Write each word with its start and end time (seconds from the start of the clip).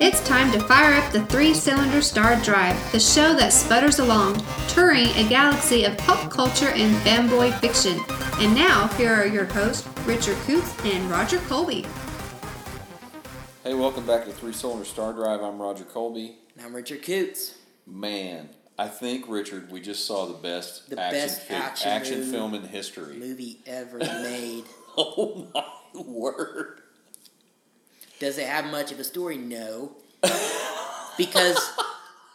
It's 0.00 0.20
time 0.28 0.52
to 0.52 0.60
fire 0.60 0.92
up 1.00 1.10
the 1.12 1.24
three 1.30 1.54
cylinder 1.54 2.02
Star 2.02 2.36
Drive, 2.42 2.76
the 2.92 3.00
show 3.00 3.32
that 3.34 3.54
sputters 3.54 4.00
along, 4.00 4.44
touring 4.68 5.06
a 5.16 5.26
galaxy 5.26 5.84
of 5.84 5.96
pop 5.96 6.30
culture 6.30 6.68
and 6.68 6.94
fanboy 6.96 7.58
fiction. 7.60 7.98
And 8.44 8.54
now, 8.54 8.88
here 8.98 9.14
are 9.14 9.24
your 9.26 9.46
hosts, 9.46 9.88
Richard 10.04 10.36
Coots 10.44 10.74
and 10.84 11.10
Roger 11.10 11.38
Colby. 11.48 11.86
Hey, 13.62 13.72
welcome 13.72 14.06
back 14.06 14.26
to 14.26 14.30
Three 14.32 14.52
Cylinder 14.52 14.84
Star 14.84 15.14
Drive. 15.14 15.40
I'm 15.40 15.58
Roger 15.58 15.84
Colby. 15.84 16.36
And 16.58 16.66
I'm 16.66 16.74
Richard 16.76 17.02
Coots. 17.02 17.54
Man, 17.86 18.50
I 18.78 18.88
think 18.88 19.24
Richard, 19.26 19.70
we 19.72 19.80
just 19.80 20.06
saw 20.06 20.26
the 20.26 20.34
best 20.34 20.90
The 20.90 21.00
action, 21.00 21.18
best 21.20 21.42
fi- 21.48 21.54
action 21.54 21.88
action 21.90 22.18
movie- 22.18 22.30
film 22.30 22.52
in 22.54 22.62
history. 22.64 23.16
Movie 23.16 23.60
ever 23.66 23.98
made. 23.98 24.64
Oh 24.96 25.48
my 25.52 25.64
word! 26.06 26.82
Does 28.24 28.38
it 28.38 28.46
have 28.48 28.70
much 28.70 28.90
of 28.90 28.98
a 28.98 29.04
story? 29.04 29.36
No. 29.36 29.92
Because 31.18 31.58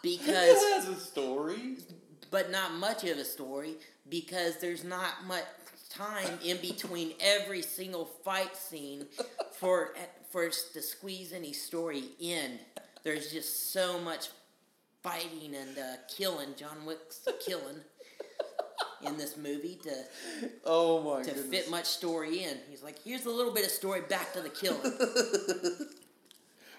because 0.02 0.62
It 0.62 0.72
has 0.74 0.88
a 0.88 0.94
story. 0.98 1.76
but 2.30 2.50
not 2.50 2.72
much 2.72 3.02
of 3.04 3.18
a 3.18 3.24
story 3.26 3.74
because 4.08 4.56
there's 4.58 4.84
not 4.84 5.26
much 5.26 5.44
time 5.90 6.38
in 6.42 6.56
between 6.58 7.12
every 7.20 7.60
single 7.60 8.06
fight 8.24 8.56
scene 8.56 9.06
for 9.58 9.94
for 10.30 10.48
to 10.48 10.80
squeeze 10.80 11.32
any 11.34 11.52
story 11.52 12.04
in. 12.20 12.58
There's 13.02 13.32
just 13.32 13.72
so 13.72 13.98
much 13.98 14.28
fighting 15.02 15.54
and 15.54 15.76
uh, 15.76 15.96
killing. 16.16 16.54
John 16.56 16.86
Wick's 16.86 17.28
killing 17.44 17.80
in 19.02 19.16
this 19.16 19.36
movie 19.36 19.78
to 19.82 19.90
Oh 20.64 21.02
my 21.02 21.22
to 21.22 21.30
goodness! 21.32 21.46
fit 21.46 21.70
much 21.70 21.86
story 21.86 22.42
in. 22.44 22.56
He's 22.70 22.82
like, 22.82 22.98
here's 23.02 23.26
a 23.26 23.30
little 23.30 23.52
bit 23.52 23.64
of 23.64 23.70
story 23.70 24.02
back 24.02 24.32
to 24.34 24.40
the 24.40 24.48
killing. 24.50 24.80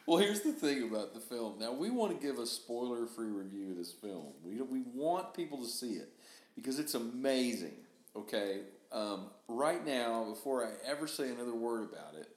Well, 0.07 0.17
here's 0.17 0.41
the 0.41 0.51
thing 0.51 0.83
about 0.89 1.13
the 1.13 1.19
film. 1.19 1.59
Now, 1.59 1.71
we 1.73 1.89
want 1.91 2.19
to 2.19 2.27
give 2.27 2.39
a 2.39 2.45
spoiler-free 2.45 3.27
review 3.29 3.71
of 3.71 3.77
this 3.77 3.91
film. 3.91 4.33
We 4.43 4.59
we 4.61 4.81
want 4.93 5.33
people 5.33 5.59
to 5.59 5.67
see 5.67 5.93
it 5.93 6.09
because 6.55 6.79
it's 6.79 6.95
amazing. 6.95 7.75
Okay, 8.15 8.61
um, 8.91 9.27
right 9.47 9.85
now, 9.85 10.25
before 10.25 10.65
I 10.65 10.71
ever 10.89 11.07
say 11.07 11.29
another 11.29 11.53
word 11.53 11.83
about 11.83 12.15
it, 12.19 12.27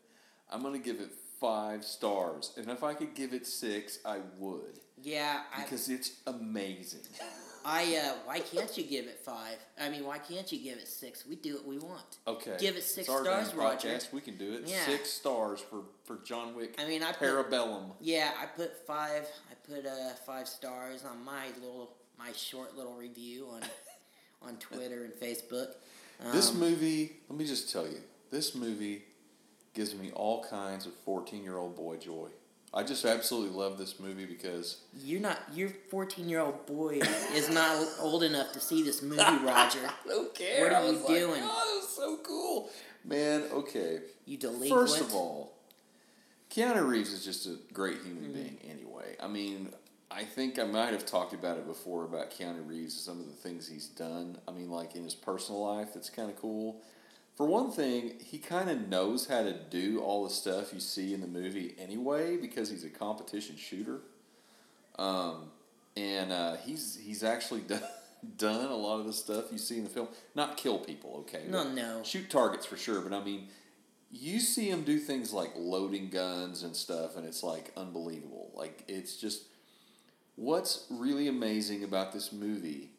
I'm 0.50 0.62
going 0.62 0.74
to 0.74 0.78
give 0.84 1.00
it 1.00 1.10
five 1.44 1.84
stars. 1.84 2.52
And 2.56 2.70
if 2.70 2.82
I 2.82 2.94
could 2.94 3.14
give 3.14 3.34
it 3.34 3.46
six, 3.46 3.98
I 4.04 4.18
would 4.38 4.80
yeah, 5.02 5.42
I, 5.54 5.62
because 5.62 5.90
it's 5.90 6.12
amazing. 6.26 7.00
I 7.66 7.96
uh, 7.96 8.12
why 8.26 8.40
can't 8.40 8.76
you 8.76 8.84
give 8.84 9.06
it 9.06 9.18
five? 9.20 9.56
I 9.80 9.88
mean, 9.88 10.04
why 10.04 10.18
can't 10.18 10.50
you 10.52 10.58
give 10.58 10.78
it 10.78 10.88
six? 10.88 11.26
We 11.26 11.36
do 11.36 11.54
what 11.54 11.66
we 11.66 11.78
want. 11.78 12.18
Okay, 12.26 12.56
Give 12.58 12.76
it 12.76 12.82
six 12.82 13.06
stars, 13.08 13.24
damn 13.50 13.58
Roger. 13.58 13.88
podcast. 13.88 14.12
We 14.12 14.20
can 14.20 14.36
do 14.36 14.52
it. 14.54 14.62
Yeah. 14.66 14.84
Six 14.84 15.10
stars 15.10 15.60
for 15.60 15.82
for 16.04 16.18
John 16.24 16.54
Wick. 16.54 16.74
I 16.78 16.86
mean, 16.86 17.02
I 17.02 17.12
put- 17.12 17.28
Parabellum. 17.28 17.92
Yeah, 18.00 18.32
I 18.40 18.46
put 18.46 18.86
five. 18.86 19.26
I 19.50 19.54
put 19.72 19.86
uh, 19.86 20.10
five 20.26 20.46
stars 20.46 21.04
on 21.04 21.24
my 21.24 21.46
little 21.62 21.90
my 22.18 22.32
short 22.32 22.76
little 22.76 22.94
review 22.94 23.48
on 23.50 23.62
on 24.48 24.56
Twitter 24.56 25.04
and 25.04 25.14
Facebook. 25.14 25.68
Um, 26.24 26.32
This 26.32 26.54
movie, 26.54 27.16
let 27.28 27.38
me 27.38 27.46
just 27.46 27.72
tell 27.72 27.86
you, 27.86 28.00
this 28.30 28.54
movie 28.54 29.04
gives 29.74 29.94
me 29.94 30.10
all 30.14 30.44
kinds 30.44 30.86
of 30.86 30.94
14 31.04 31.42
year 31.42 31.56
old 31.56 31.76
boy 31.76 31.96
joy. 31.96 32.28
I 32.72 32.82
just 32.82 33.04
absolutely 33.04 33.56
love 33.56 33.78
this 33.78 34.00
movie 34.00 34.24
because, 34.24 34.78
you're 35.00 35.20
not 35.20 35.38
your 35.52 35.68
14 35.90 36.28
year 36.28 36.40
old 36.40 36.66
boy 36.66 37.00
is 37.34 37.48
not 37.50 37.86
old 38.00 38.24
enough 38.24 38.52
to 38.52 38.60
see 38.60 38.82
this 38.82 39.00
movie, 39.02 39.22
Roger. 39.44 39.78
I 39.86 40.08
don't 40.08 40.34
care. 40.34 40.64
What 40.64 40.72
are 40.72 40.84
you 40.86 40.98
like, 40.98 41.06
doing? 41.06 41.42
oh, 41.44 41.78
that 41.78 41.80
was 41.80 41.88
so 41.96 42.16
cool. 42.24 42.70
Man, 43.04 43.44
okay. 43.52 44.00
You 44.26 44.38
delete. 44.38 44.70
First 44.72 45.00
of 45.00 45.14
all, 45.14 45.52
Keanu 46.50 46.86
Reeves 46.88 47.12
is 47.12 47.24
just 47.24 47.46
a 47.46 47.56
great 47.72 47.98
human 48.02 48.24
Mm-hmm. 48.24 48.32
being 48.32 48.58
anyway. 48.68 49.16
I 49.22 49.28
mean, 49.28 49.72
I 50.10 50.24
think 50.24 50.58
I 50.58 50.64
might 50.64 50.92
have 50.92 51.04
talked 51.06 51.32
about 51.34 51.58
it 51.58 51.66
before 51.66 52.04
about 52.04 52.30
Keanu 52.30 52.66
Reeves 52.66 52.94
and 52.94 53.02
some 53.02 53.20
of 53.20 53.26
the 53.26 53.32
things 53.32 53.68
he's 53.68 53.86
done. 53.86 54.38
I 54.48 54.52
mean, 54.52 54.70
like 54.70 54.94
in 54.96 55.04
his 55.04 55.14
personal 55.14 55.64
life, 55.76 55.88
that's 55.94 56.10
kind 56.10 56.30
of 56.30 56.36
cool. 56.40 56.80
For 57.34 57.46
one 57.46 57.72
thing, 57.72 58.14
he 58.24 58.38
kind 58.38 58.70
of 58.70 58.88
knows 58.88 59.26
how 59.26 59.42
to 59.42 59.52
do 59.52 60.00
all 60.00 60.24
the 60.24 60.30
stuff 60.30 60.72
you 60.72 60.78
see 60.78 61.12
in 61.12 61.20
the 61.20 61.26
movie 61.26 61.74
anyway 61.78 62.36
because 62.36 62.70
he's 62.70 62.84
a 62.84 62.90
competition 62.90 63.56
shooter. 63.56 64.00
Um, 64.98 65.50
and 65.96 66.30
uh, 66.30 66.56
he's 66.64 66.98
he's 67.02 67.24
actually 67.24 67.60
done, 67.68 67.82
done 68.36 68.70
a 68.70 68.76
lot 68.76 69.00
of 69.00 69.06
the 69.06 69.12
stuff 69.12 69.46
you 69.50 69.58
see 69.58 69.78
in 69.78 69.84
the 69.84 69.90
film. 69.90 70.08
Not 70.36 70.56
kill 70.56 70.78
people, 70.78 71.24
okay? 71.28 71.44
No, 71.48 71.68
no. 71.68 72.02
Shoot 72.04 72.30
targets 72.30 72.66
for 72.66 72.76
sure, 72.76 73.00
but 73.00 73.12
I 73.12 73.22
mean, 73.24 73.48
you 74.12 74.38
see 74.38 74.70
him 74.70 74.84
do 74.84 74.98
things 74.98 75.32
like 75.32 75.50
loading 75.56 76.10
guns 76.10 76.62
and 76.62 76.76
stuff, 76.76 77.16
and 77.16 77.26
it's 77.26 77.42
like 77.42 77.72
unbelievable. 77.76 78.52
Like 78.54 78.84
it's 78.86 79.16
just 79.16 79.42
what's 80.36 80.86
really 80.88 81.26
amazing 81.26 81.82
about 81.82 82.12
this 82.12 82.32
movie 82.32 82.90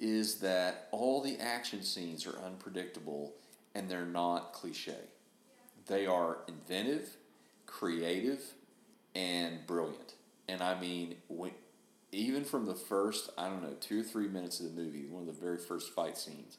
is 0.00 0.36
that 0.36 0.88
all 0.90 1.20
the 1.20 1.38
action 1.38 1.82
scenes 1.82 2.26
are 2.26 2.38
unpredictable 2.38 3.34
and 3.74 3.88
they're 3.88 4.06
not 4.06 4.52
cliche. 4.52 4.96
They 5.86 6.06
are 6.06 6.38
inventive, 6.48 7.16
creative, 7.66 8.40
and 9.14 9.66
brilliant. 9.66 10.14
And 10.48 10.62
I 10.62 10.78
mean, 10.80 11.16
when, 11.28 11.52
even 12.12 12.44
from 12.44 12.66
the 12.66 12.74
first, 12.74 13.30
I 13.38 13.48
don't 13.48 13.62
know, 13.62 13.74
two 13.80 14.00
or 14.00 14.02
three 14.04 14.28
minutes 14.28 14.60
of 14.60 14.66
the 14.74 14.80
movie, 14.82 15.04
one 15.06 15.20
of 15.22 15.26
the 15.26 15.40
very 15.40 15.58
first 15.58 15.92
fight 15.94 16.16
scenes, 16.18 16.58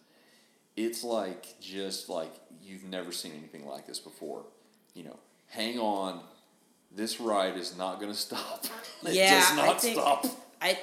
it's 0.76 1.04
like 1.04 1.60
just 1.60 2.10
like 2.10 2.32
you've 2.64 2.84
never 2.86 3.12
seen 3.12 3.34
anything 3.38 3.66
like 3.66 3.86
this 3.88 4.00
before. 4.00 4.46
You 4.94 5.04
know, 5.06 5.20
hang 5.48 5.78
on, 5.80 6.22
this 6.96 7.20
ride 7.20 7.58
is 7.58 7.78
not 7.78 8.00
going 8.00 8.12
to 8.12 8.18
stop. 8.18 8.66
it 9.06 9.14
Yeah, 9.14 9.40
does 9.40 9.52
I 9.52 9.56
not 9.68 9.82
think- 9.82 9.96
stop. 9.96 10.26
I 10.62 10.78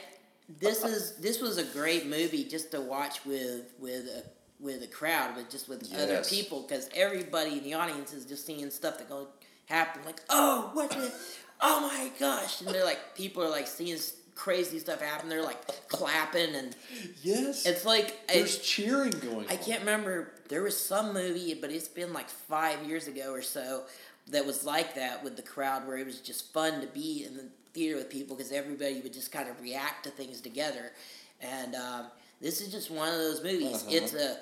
this 0.61 0.85
is 0.85 1.17
this 1.17 1.41
was 1.41 1.59
a 1.59 1.65
great 1.65 2.07
movie 2.07 2.45
just 2.45 2.71
to 2.71 2.81
watch 2.81 3.25
with 3.27 3.73
with 3.81 4.07
a 4.07 4.23
with 4.61 4.83
a 4.83 4.87
crowd, 4.87 5.33
but 5.35 5.51
just 5.51 5.69
with 5.69 5.93
other 5.95 6.23
people 6.25 6.63
because 6.63 6.89
everybody 6.95 7.59
in 7.59 7.65
the 7.65 7.75
audience 7.75 8.13
is 8.13 8.25
just 8.25 8.47
seeing 8.47 8.69
stuff 8.71 8.99
that 8.99 9.09
go 9.09 9.29
happen. 9.67 10.03
Like, 10.05 10.21
oh, 10.31 10.71
what? 10.73 10.91
The, 10.91 11.13
oh 11.61 11.81
my 11.81 12.11
gosh! 12.19 12.61
And 12.61 12.71
they're 12.71 12.85
like, 12.85 13.15
people 13.15 13.43
are 13.43 13.51
like 13.51 13.67
seeing 13.67 13.99
crazy 14.35 14.79
stuff 14.79 15.01
happen. 15.01 15.29
They're 15.29 15.43
like 15.43 15.89
clapping, 15.89 16.55
and 16.55 16.77
Yes, 17.23 17.67
it's 17.67 17.85
like 17.85 18.19
I, 18.29 18.35
there's 18.35 18.59
cheering 18.61 19.11
going. 19.11 19.47
I 19.49 19.57
on. 19.57 19.65
can't 19.65 19.81
remember. 19.81 20.33
There 20.49 20.63
was 20.63 20.79
some 20.79 21.13
movie, 21.13 21.55
but 21.55 21.71
it's 21.71 21.89
been 21.89 22.13
like 22.13 22.29
five 22.29 22.85
years 22.85 23.09
ago 23.09 23.33
or 23.33 23.43
so 23.43 23.83
that 24.29 24.47
was 24.47 24.65
like 24.65 24.95
that 24.95 25.23
with 25.23 25.37
the 25.37 25.43
crowd, 25.43 25.87
where 25.87 25.97
it 25.99 26.07
was 26.07 26.21
just 26.21 26.53
fun 26.53 26.81
to 26.81 26.87
be 26.87 27.25
in 27.27 27.37
the 27.37 27.45
theater 27.73 27.97
with 27.97 28.11
people 28.11 28.37
because 28.37 28.53
everybody 28.53 29.01
would 29.01 29.13
just 29.13 29.31
kind 29.31 29.49
of 29.49 29.61
react 29.61 30.05
to 30.05 30.11
things 30.11 30.41
together. 30.41 30.93
And 31.41 31.75
um, 31.75 32.07
this 32.41 32.61
is 32.61 32.69
just 32.73 32.91
one 32.91 33.09
of 33.09 33.15
those 33.19 33.43
movies. 33.43 33.83
Uh-huh. 33.83 33.91
It's 33.91 34.15
a 34.15 34.39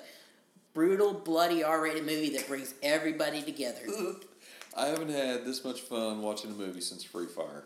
brutal, 0.73 1.13
bloody, 1.13 1.63
R-rated 1.63 2.05
movie 2.05 2.29
that 2.31 2.47
brings 2.47 2.73
everybody 2.83 3.41
together. 3.41 3.81
I 4.77 4.87
haven't 4.87 5.09
had 5.09 5.45
this 5.45 5.63
much 5.63 5.81
fun 5.81 6.21
watching 6.21 6.51
a 6.51 6.53
movie 6.53 6.81
since 6.81 7.03
Free 7.03 7.27
Fire. 7.27 7.63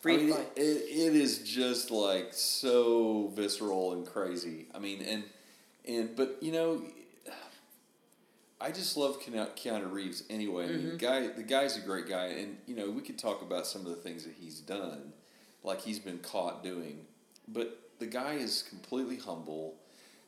Free 0.00 0.14
I 0.14 0.16
mean, 0.18 0.32
fight. 0.34 0.48
it, 0.56 0.60
it 0.60 1.16
is 1.16 1.38
just 1.38 1.90
like 1.90 2.28
so 2.32 3.32
visceral 3.34 3.92
and 3.92 4.06
crazy. 4.06 4.66
I 4.74 4.78
mean, 4.78 5.02
and 5.02 5.24
and 5.86 6.14
but 6.16 6.38
you 6.40 6.52
know, 6.52 6.82
I 8.60 8.70
just 8.70 8.96
love 8.96 9.20
Keanu 9.20 9.48
Keanu 9.56 9.90
Reeves 9.90 10.22
anyway. 10.30 10.64
I 10.64 10.68
Mm-hmm. 10.68 10.88
mean, 10.90 10.96
guy, 10.98 11.26
the 11.28 11.42
guy's 11.42 11.76
a 11.76 11.80
great 11.80 12.08
guy, 12.08 12.26
and 12.26 12.56
you 12.66 12.76
know, 12.76 12.88
we 12.90 13.02
could 13.02 13.18
talk 13.18 13.42
about 13.42 13.66
some 13.66 13.82
of 13.82 13.88
the 13.88 13.96
things 13.96 14.24
that 14.24 14.34
he's 14.40 14.60
done, 14.60 15.12
like 15.64 15.80
he's 15.80 15.98
been 15.98 16.18
caught 16.18 16.62
doing. 16.62 17.00
But 17.48 17.76
the 17.98 18.06
guy 18.06 18.34
is 18.34 18.62
completely 18.68 19.16
humble, 19.16 19.74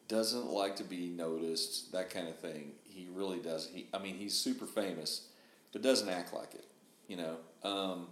doesn't 0.08 0.47
like 0.47 0.76
to 0.76 0.84
be 0.84 1.08
noticed, 1.08 1.92
that 1.92 2.10
kind 2.10 2.28
of 2.28 2.38
thing. 2.38 2.72
He 2.84 3.08
really 3.12 3.38
does. 3.38 3.69
He, 3.72 3.86
I 3.92 3.98
mean, 3.98 4.14
he's 4.16 4.34
super 4.34 4.66
famous, 4.66 5.28
but 5.72 5.82
doesn't 5.82 6.08
act 6.08 6.32
like 6.32 6.54
it. 6.54 6.66
You 7.08 7.16
know. 7.16 7.36
Um, 7.69 8.06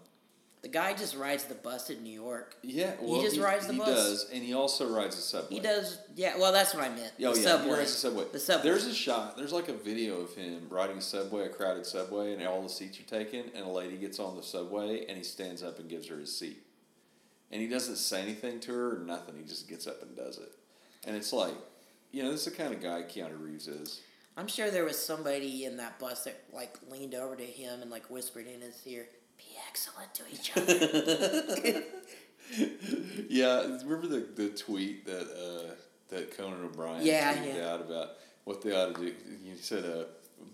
The 0.63 0.69
guy 0.69 0.95
just 0.95 1.17
rides 1.17 1.45
the 1.45 1.55
bus 1.55 1.91
in 1.91 2.03
New 2.05 2.13
York. 2.21 2.57
yeah, 2.63 2.93
well, 3.01 3.21
just 3.23 3.39
rides 3.39 3.67
the 3.67 3.73
he 3.73 3.79
bus. 3.81 3.89
does, 3.89 4.31
and 4.33 4.43
he 4.45 4.55
also 4.55 4.89
rides 4.89 5.17
the 5.17 5.23
subway. 5.23 5.55
He 5.57 5.61
does, 5.61 5.99
yeah. 6.15 6.37
Well, 6.39 6.53
that's 6.53 6.73
what 6.75 6.85
I 6.85 6.89
meant. 6.89 7.13
Oh 7.21 7.33
the 7.35 7.41
yeah, 7.41 7.47
subway. 7.47 7.67
he 7.71 7.75
rides 7.79 7.93
the 7.95 7.99
subway. 7.99 8.25
The 8.33 8.39
subway. 8.39 8.63
There's 8.71 8.87
a 8.87 8.95
shot. 8.95 9.37
There's 9.37 9.53
like 9.53 9.69
a 9.69 9.73
video 9.75 10.21
of 10.21 10.35
him 10.35 10.67
riding 10.71 10.99
a 10.99 11.03
subway, 11.03 11.47
a 11.47 11.49
crowded 11.49 11.85
subway, 11.87 12.33
and 12.33 12.47
all 12.47 12.63
the 12.63 12.69
seats 12.69 12.99
are 13.01 13.03
taken. 13.05 13.45
And 13.55 13.65
a 13.67 13.69
lady 13.71 13.97
gets 13.97 14.19
on 14.21 14.37
the 14.37 14.43
subway, 14.43 15.05
and 15.09 15.17
he 15.19 15.25
stands 15.25 15.63
up 15.63 15.79
and 15.79 15.89
gives 15.89 16.07
her 16.09 16.17
his 16.19 16.37
seat. 16.37 16.63
And 17.53 17.61
he 17.61 17.69
doesn't 17.69 17.97
say 17.97 18.23
anything 18.23 18.61
to 18.61 18.73
her 18.73 18.97
or 18.97 19.05
nothing. 19.05 19.37
He 19.37 19.45
just 19.45 19.69
gets 19.69 19.87
up 19.87 20.03
and 20.03 20.17
does 20.17 20.39
it. 20.39 20.53
And 21.07 21.15
it's 21.15 21.33
like, 21.33 21.55
you 22.11 22.23
know, 22.23 22.31
this 22.31 22.47
is 22.47 22.53
the 22.53 22.63
kind 22.63 22.73
of 22.75 22.83
guy 22.83 23.03
Keanu 23.03 23.39
Reeves 23.41 23.69
is. 23.69 24.01
I'm 24.37 24.49
sure 24.49 24.71
there 24.71 24.85
was 24.85 24.99
somebody 24.99 25.67
in 25.67 25.77
that 25.77 25.99
bus 25.99 26.25
that 26.25 26.43
like 26.53 26.79
leaned 26.91 27.15
over 27.15 27.37
to 27.37 27.45
him 27.45 27.83
and 27.83 27.91
like 27.91 28.09
whispered 28.11 28.47
in 28.47 28.63
his 28.63 28.81
ear, 28.87 29.07
"Be 29.37 29.45
excellent 29.69 30.15
to 30.15 30.23
each 30.33 30.57
other." 30.57 31.83
yeah, 33.29 33.61
remember 33.85 34.07
the, 34.07 34.27
the 34.35 34.49
tweet 34.49 35.05
that 35.07 35.31
uh, 35.31 35.75
that 36.09 36.37
Conan 36.37 36.65
O'Brien 36.65 37.05
Yeah, 37.05 37.35
tweeted 37.35 37.57
yeah. 37.57 37.75
out 37.75 37.81
about 37.83 38.09
what 38.45 38.63
they 38.63 38.75
ought 38.75 38.95
to 38.95 39.01
do? 39.01 39.15
You 39.45 39.57
said, 39.57 39.85
uh, 39.85 40.05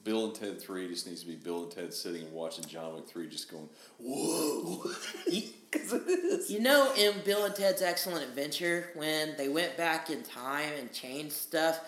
Bill 0.08 0.24
and 0.24 0.34
Ted 0.34 0.58
Three 0.58 0.88
just 0.88 1.06
needs 1.06 1.20
to 1.20 1.26
be 1.26 1.34
Bill 1.34 1.64
and 1.64 1.70
Ted 1.70 1.92
sitting 1.92 2.22
and 2.22 2.32
watching 2.32 2.64
John 2.64 2.94
Wick 2.94 3.06
Three, 3.06 3.28
just 3.28 3.50
going, 3.50 3.68
"Whoa!" 3.98 4.90
Because 5.70 5.92
it 5.92 6.08
is. 6.08 6.50
You 6.50 6.60
know, 6.60 6.90
in 6.96 7.12
Bill 7.26 7.44
and 7.44 7.54
Ted's 7.54 7.82
Excellent 7.82 8.24
Adventure, 8.24 8.88
when 8.94 9.36
they 9.36 9.50
went 9.50 9.76
back 9.76 10.08
in 10.08 10.22
time 10.22 10.72
and 10.78 10.90
changed 10.90 11.34
stuff, 11.34 11.78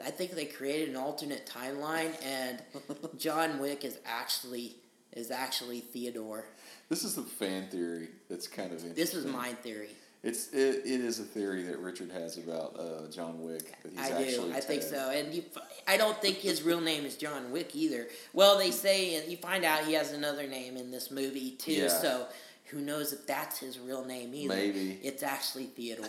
I 0.00 0.12
think 0.12 0.30
they 0.30 0.44
created 0.44 0.90
an 0.90 0.96
alternate 0.96 1.44
timeline, 1.44 2.12
and 2.22 2.62
John 3.18 3.58
Wick 3.58 3.84
is 3.84 3.98
actually 4.06 4.76
is 5.10 5.32
actually 5.32 5.80
Theodore. 5.80 6.44
This 6.88 7.02
is 7.02 7.18
a 7.18 7.24
fan 7.24 7.66
theory 7.68 8.10
that's 8.30 8.46
kind 8.46 8.68
of 8.70 8.84
interesting. 8.84 8.94
This 8.94 9.14
is 9.14 9.26
my 9.26 9.54
theory. 9.54 9.90
It's 10.26 10.48
it, 10.48 10.82
it 10.84 11.00
is 11.00 11.20
a 11.20 11.22
theory 11.22 11.62
that 11.62 11.78
Richard 11.78 12.10
has 12.10 12.36
about 12.36 12.76
uh, 12.78 13.08
John 13.12 13.42
Wick 13.42 13.80
that 13.82 13.92
he's 13.92 14.00
I 14.00 14.08
do. 14.08 14.24
actually 14.24 14.52
I 14.54 14.60
think 14.60 14.82
so, 14.82 15.10
and 15.10 15.32
you, 15.32 15.44
I 15.86 15.96
don't 15.96 16.20
think 16.20 16.38
his 16.38 16.62
real 16.62 16.80
name 16.80 17.04
is 17.04 17.16
John 17.16 17.52
Wick 17.52 17.76
either. 17.76 18.08
Well, 18.32 18.58
they 18.58 18.72
say, 18.72 19.14
and 19.14 19.30
you 19.30 19.36
find 19.36 19.64
out 19.64 19.84
he 19.84 19.92
has 19.92 20.12
another 20.12 20.48
name 20.48 20.76
in 20.76 20.90
this 20.90 21.12
movie 21.12 21.52
too. 21.52 21.72
Yeah. 21.72 21.88
So, 21.88 22.26
who 22.66 22.80
knows 22.80 23.12
if 23.12 23.24
that's 23.26 23.60
his 23.60 23.78
real 23.78 24.04
name 24.04 24.34
either? 24.34 24.54
Maybe. 24.54 24.98
it's 25.02 25.22
actually 25.22 25.66
Theodore. 25.66 26.06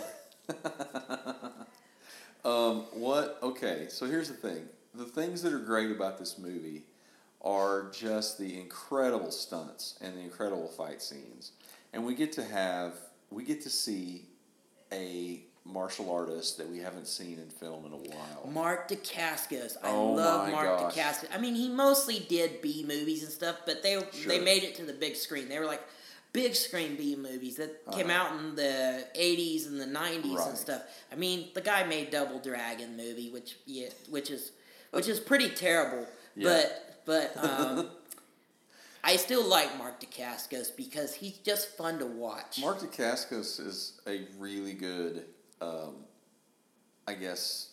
Um, 2.46 2.86
what? 2.94 3.40
Okay, 3.44 3.88
so 3.90 4.06
here's 4.06 4.30
the 4.30 4.34
thing. 4.34 4.70
The 4.96 5.04
things 5.04 5.42
that 5.42 5.52
are 5.52 5.60
great 5.60 5.92
about 5.92 6.18
this 6.18 6.38
movie 6.38 6.84
are 7.42 7.92
just 7.92 8.38
the 8.38 8.58
incredible 8.58 9.32
stunts 9.32 10.00
and 10.02 10.16
the 10.16 10.22
incredible 10.22 10.70
fight 10.70 11.02
scenes, 11.02 11.52
and 11.92 12.06
we 12.06 12.16
get 12.16 12.32
to 12.34 12.46
have 12.46 12.94
we 13.30 13.44
get 13.44 13.62
to 13.64 13.70
see 13.70 14.26
a 14.92 15.42
martial 15.66 16.10
artist 16.12 16.58
that 16.58 16.70
we 16.70 16.80
haven't 16.80 17.08
seen 17.08 17.40
in 17.40 17.50
film 17.50 17.86
in 17.86 17.92
a 17.92 17.98
while. 17.98 18.50
Mark 18.50 18.88
Dacascos. 18.88 19.76
I 19.84 19.90
Oh 19.92 20.14
love 20.14 20.46
my 20.48 20.52
Mark 20.52 20.80
gosh. 20.80 20.94
Dacascos. 20.96 21.28
I 21.34 21.38
mean, 21.38 21.56
he 21.56 21.68
mostly 21.70 22.20
did 22.30 22.62
B 22.62 22.86
movies 22.88 23.24
and 23.24 23.32
stuff, 23.32 23.58
but 23.66 23.84
they 23.84 23.94
Sure. 24.14 24.30
they 24.30 24.40
made 24.40 24.64
it 24.64 24.76
to 24.76 24.84
the 24.86 24.94
big 24.94 25.16
screen. 25.18 25.50
They 25.50 25.60
were 25.60 25.66
like 25.66 25.82
big 26.32 26.56
screen 26.56 26.96
B 26.96 27.16
movies 27.18 27.58
that 27.58 27.86
came 27.92 28.10
Uh-huh. 28.10 28.18
out 28.34 28.40
in 28.40 28.56
the 28.56 29.06
'80s 29.16 29.66
and 29.68 29.80
the 29.82 29.86
'90s 29.88 30.38
Right. 30.38 30.48
and 30.50 30.58
stuff. 30.58 30.84
I 31.12 31.16
mean, 31.16 31.50
the 31.54 31.62
guy 31.62 31.84
made 31.86 32.12
Double 32.12 32.40
Dragon 32.40 32.96
movie, 32.96 33.30
which 33.30 33.58
yeah, 33.66 33.90
which 34.10 34.30
is 34.32 34.52
which 34.92 35.10
is 35.10 35.20
pretty 35.20 35.50
terrible. 35.50 36.08
Yeah. 36.38 36.64
But 37.06 37.34
but 37.36 37.44
um, 37.44 37.90
I 39.08 39.16
still 39.16 39.48
like 39.48 39.78
Mark 39.78 40.02
Dacascos 40.02 40.76
because 40.76 41.14
he's 41.14 41.38
just 41.38 41.78
fun 41.78 41.98
to 42.00 42.06
watch. 42.06 42.60
Mark 42.60 42.82
Dacascos 42.82 43.66
is 43.66 44.02
a 44.06 44.28
really 44.38 44.74
good, 44.74 45.24
um, 45.62 45.96
I 47.08 47.14
guess, 47.14 47.70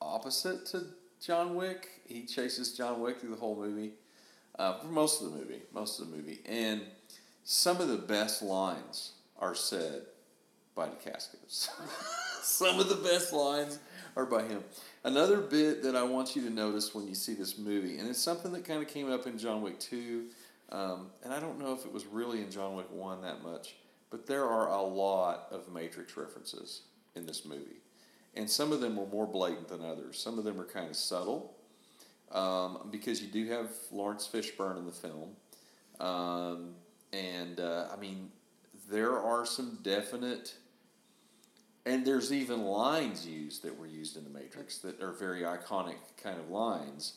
opposite 0.00 0.66
to 0.66 0.86
John 1.24 1.54
Wick. 1.54 1.90
He 2.08 2.24
chases 2.24 2.76
John 2.76 3.00
Wick 3.00 3.20
through 3.20 3.30
the 3.30 3.36
whole 3.36 3.54
movie, 3.54 3.92
uh, 4.58 4.80
for 4.80 4.88
most 4.88 5.22
of 5.22 5.30
the 5.30 5.38
movie, 5.38 5.62
most 5.72 6.00
of 6.00 6.10
the 6.10 6.16
movie, 6.16 6.40
and 6.44 6.82
some 7.44 7.80
of 7.80 7.86
the 7.86 7.98
best 7.98 8.42
lines 8.42 9.12
are 9.38 9.54
said 9.54 10.02
by 10.74 10.88
Dacascos. 10.88 11.68
some 12.42 12.80
of 12.80 12.88
the 12.88 12.96
best 12.96 13.32
lines 13.32 13.78
are 14.16 14.26
by 14.26 14.42
him. 14.42 14.62
Another 15.04 15.38
bit 15.38 15.82
that 15.82 15.96
I 15.96 16.02
want 16.02 16.36
you 16.36 16.42
to 16.42 16.50
notice 16.50 16.94
when 16.94 17.08
you 17.08 17.14
see 17.14 17.34
this 17.34 17.58
movie, 17.58 17.98
and 17.98 18.08
it's 18.08 18.18
something 18.18 18.52
that 18.52 18.64
kind 18.64 18.82
of 18.82 18.88
came 18.88 19.10
up 19.10 19.26
in 19.26 19.38
John 19.38 19.62
Wick 19.62 19.78
2, 19.80 20.24
um, 20.70 21.10
and 21.24 21.32
I 21.32 21.40
don't 21.40 21.58
know 21.58 21.72
if 21.72 21.84
it 21.84 21.92
was 21.92 22.06
really 22.06 22.40
in 22.40 22.50
John 22.50 22.74
Wick 22.74 22.90
1 22.90 23.22
that 23.22 23.42
much, 23.42 23.74
but 24.10 24.26
there 24.26 24.44
are 24.44 24.68
a 24.68 24.82
lot 24.82 25.46
of 25.50 25.72
Matrix 25.72 26.16
references 26.16 26.82
in 27.14 27.26
this 27.26 27.44
movie. 27.44 27.80
And 28.34 28.48
some 28.48 28.72
of 28.72 28.80
them 28.80 28.96
were 28.96 29.06
more 29.06 29.26
blatant 29.26 29.68
than 29.68 29.84
others. 29.84 30.18
Some 30.18 30.38
of 30.38 30.44
them 30.44 30.60
are 30.60 30.64
kind 30.64 30.88
of 30.88 30.96
subtle, 30.96 31.54
um, 32.30 32.88
because 32.90 33.20
you 33.20 33.28
do 33.28 33.46
have 33.50 33.68
Laurence 33.90 34.28
Fishburne 34.30 34.78
in 34.78 34.86
the 34.86 34.92
film. 34.92 35.30
Um, 36.00 36.74
and, 37.12 37.60
uh, 37.60 37.88
I 37.92 38.00
mean, 38.00 38.30
there 38.90 39.18
are 39.18 39.44
some 39.44 39.78
definite 39.82 40.54
and 41.84 42.06
there's 42.06 42.32
even 42.32 42.62
lines 42.62 43.26
used 43.26 43.62
that 43.64 43.78
were 43.78 43.86
used 43.86 44.16
in 44.16 44.24
the 44.24 44.30
Matrix 44.30 44.78
that 44.78 45.00
are 45.02 45.12
very 45.12 45.42
iconic 45.42 45.96
kind 46.22 46.38
of 46.38 46.48
lines. 46.48 47.14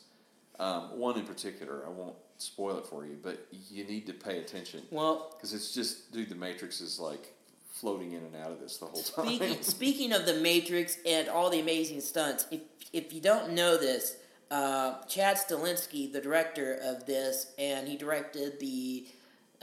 Um, 0.58 0.98
one 0.98 1.18
in 1.18 1.24
particular, 1.24 1.84
I 1.86 1.90
won't 1.90 2.16
spoil 2.38 2.78
it 2.78 2.86
for 2.86 3.06
you, 3.06 3.16
but 3.22 3.46
you 3.70 3.84
need 3.84 4.06
to 4.06 4.12
pay 4.12 4.38
attention 4.38 4.82
well, 4.90 5.30
because 5.32 5.52
it's 5.52 5.72
just, 5.72 6.12
dude, 6.12 6.28
the 6.28 6.34
Matrix 6.34 6.80
is 6.80 6.98
like 6.98 7.34
floating 7.70 8.12
in 8.12 8.24
and 8.24 8.34
out 8.36 8.50
of 8.50 8.60
this 8.60 8.78
the 8.78 8.86
whole 8.86 9.02
time. 9.02 9.26
Speaking, 9.26 9.56
speaking 9.62 10.12
of 10.12 10.26
the 10.26 10.34
Matrix 10.34 10.98
and 11.06 11.28
all 11.28 11.50
the 11.50 11.60
amazing 11.60 12.00
stunts, 12.00 12.46
if 12.50 12.60
if 12.92 13.12
you 13.12 13.20
don't 13.20 13.52
know 13.52 13.76
this, 13.76 14.16
uh, 14.50 15.02
Chad 15.04 15.36
Stahelski, 15.36 16.12
the 16.12 16.20
director 16.20 16.78
of 16.82 17.04
this, 17.06 17.52
and 17.58 17.86
he 17.86 17.96
directed 17.96 18.58
the 18.60 19.06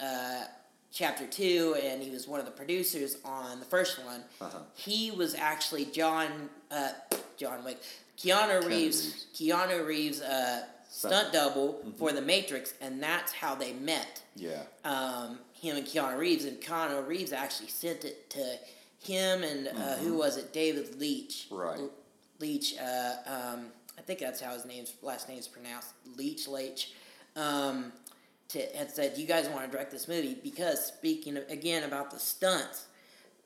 uh, 0.02 0.44
chapter 0.94 1.26
two, 1.26 1.76
and 1.84 2.02
he 2.02 2.12
was 2.12 2.28
one 2.28 2.40
of 2.40 2.46
the 2.46 2.52
producers 2.52 3.18
on 3.26 3.60
the 3.60 3.66
first 3.66 4.04
one. 4.06 4.24
Uh-huh. 4.40 4.60
He 4.76 5.12
was 5.12 5.36
actually 5.36 5.86
John 5.86 6.50
uh, 6.72 6.90
John 7.38 7.64
Wick, 7.66 7.82
Keanu 8.18 8.66
Reeves, 8.66 9.28
Keanu 9.34 9.86
Reeves' 9.86 10.22
uh, 10.22 10.64
stunt 10.88 11.34
double 11.34 11.84
for 11.98 12.12
the 12.12 12.22
Matrix, 12.22 12.74
and 12.80 13.02
that's 13.02 13.34
how 13.34 13.56
they 13.56 13.74
met 13.74 14.22
yeah, 14.36 14.64
um, 14.86 15.40
him 15.54 15.76
and 15.76 15.86
Keanu 15.86 16.18
Reeves, 16.18 16.46
and 16.46 16.62
Keanu 16.62 17.06
Reeves 17.08 17.34
actually 17.34 17.70
sent 17.70 18.06
it 18.06 18.30
to 18.30 18.58
him 19.04 19.44
and 19.44 19.68
uh, 19.68 19.98
who 19.98 20.18
was 20.18 20.38
it? 20.38 20.54
David 20.54 21.00
Leitch. 21.00 21.48
Right. 21.52 21.78
L- 21.78 21.92
Leitch. 22.40 22.76
Uh, 22.80 23.16
um, 23.28 23.66
I 23.98 24.02
think 24.02 24.20
that's 24.20 24.42
how 24.42 24.54
his 24.54 24.66
name's 24.66 24.94
last 25.02 25.30
name 25.30 25.38
is 25.38 25.48
pronounced. 25.48 25.94
Leitch. 26.18 26.48
Leitch. 26.48 26.94
Um, 27.36 27.92
to 28.54 28.76
and 28.78 28.90
said, 28.90 29.18
"You 29.18 29.28
guys 29.28 29.48
want 29.50 29.66
to 29.66 29.72
direct 29.72 29.92
this 29.92 30.08
movie?" 30.08 30.36
Because 30.42 30.86
speaking 30.86 31.38
of, 31.38 31.48
again 31.50 31.84
about 31.84 32.10
the 32.12 32.20
stunts, 32.20 32.86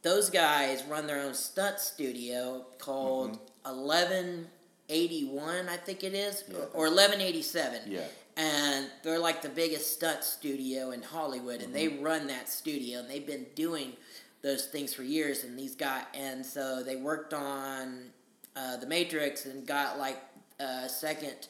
those 0.04 0.30
guys 0.30 0.84
run 0.84 1.08
their 1.08 1.20
own 1.22 1.34
stunt 1.34 1.80
studio 1.80 2.66
called 2.80 3.40
Eleven 3.66 4.48
Eighty 4.90 5.26
One, 5.26 5.68
I 5.68 5.78
think 5.78 6.04
it 6.04 6.14
is, 6.14 6.44
Yeah. 6.50 6.60
or, 6.74 6.88
Eleven 6.88 7.20
Eighty 7.20 7.42
Seven 7.42 7.82
yeah, 7.92 8.06
and 8.38 8.90
they're 9.04 9.20
like 9.20 9.42
the 9.42 9.50
biggest 9.50 9.92
stunt 9.94 10.24
studio 10.24 10.92
in 10.92 11.02
Hollywood, 11.02 11.62
and 11.62 11.74
they 11.76 11.88
run 11.90 12.28
that 12.28 12.48
studio, 12.48 13.00
and 13.00 13.10
they've 13.10 13.26
been 13.28 13.48
doing 13.56 13.98
those 14.44 14.66
things 14.68 14.94
for 14.94 15.04
years. 15.04 15.44
And 15.44 15.58
these 15.60 15.76
guys, 15.76 16.06
and 16.14 16.46
so 16.46 16.84
they 16.84 16.96
worked 16.96 17.34
on 17.34 18.12
uh, 18.56 18.78
the 18.78 18.86
Matrix 18.88 19.46
and 19.46 19.66
got 19.68 20.00
like 20.00 20.20
a 20.60 20.88
second 20.88 21.48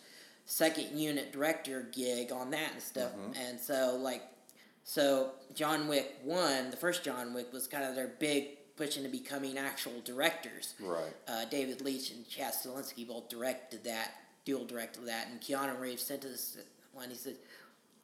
second 0.48 0.98
unit 0.98 1.32
director 1.34 1.90
gig 1.92 2.32
on 2.32 2.50
that 2.52 2.72
and 2.72 2.82
stuff. 2.82 3.12
And 3.48 3.60
so 3.60 4.00
like 4.02 4.24
so 4.84 5.32
John 5.54 5.88
Wick 5.88 6.16
one, 6.24 6.72
the 6.72 6.78
first 6.78 7.04
John 7.04 7.34
Wick 7.34 7.54
was 7.54 7.68
kind 7.68 7.84
of 7.84 7.94
their 7.94 8.08
big 8.08 8.75
push 8.77 8.96
into 8.96 9.10
becoming 9.10 9.58
actual 9.58 10.00
directors 10.06 10.75
right. 10.80 11.13
uh, 11.27 11.46
David 11.46 11.82
Leitch 11.82 12.12
and 12.12 12.27
Chad 12.30 12.54
Stahelski 12.54 13.08
both 13.08 13.27
directed 13.27 13.84
that, 13.84 14.12
dual 14.46 14.66
directed 14.66 15.06
that, 15.08 15.27
and 15.30 15.42
Keanu 15.42 15.80
Reeves 15.80 16.04
sent 16.04 16.24
us 16.24 16.58
one. 16.94 17.10
He 17.10 17.16
said, 17.16 17.36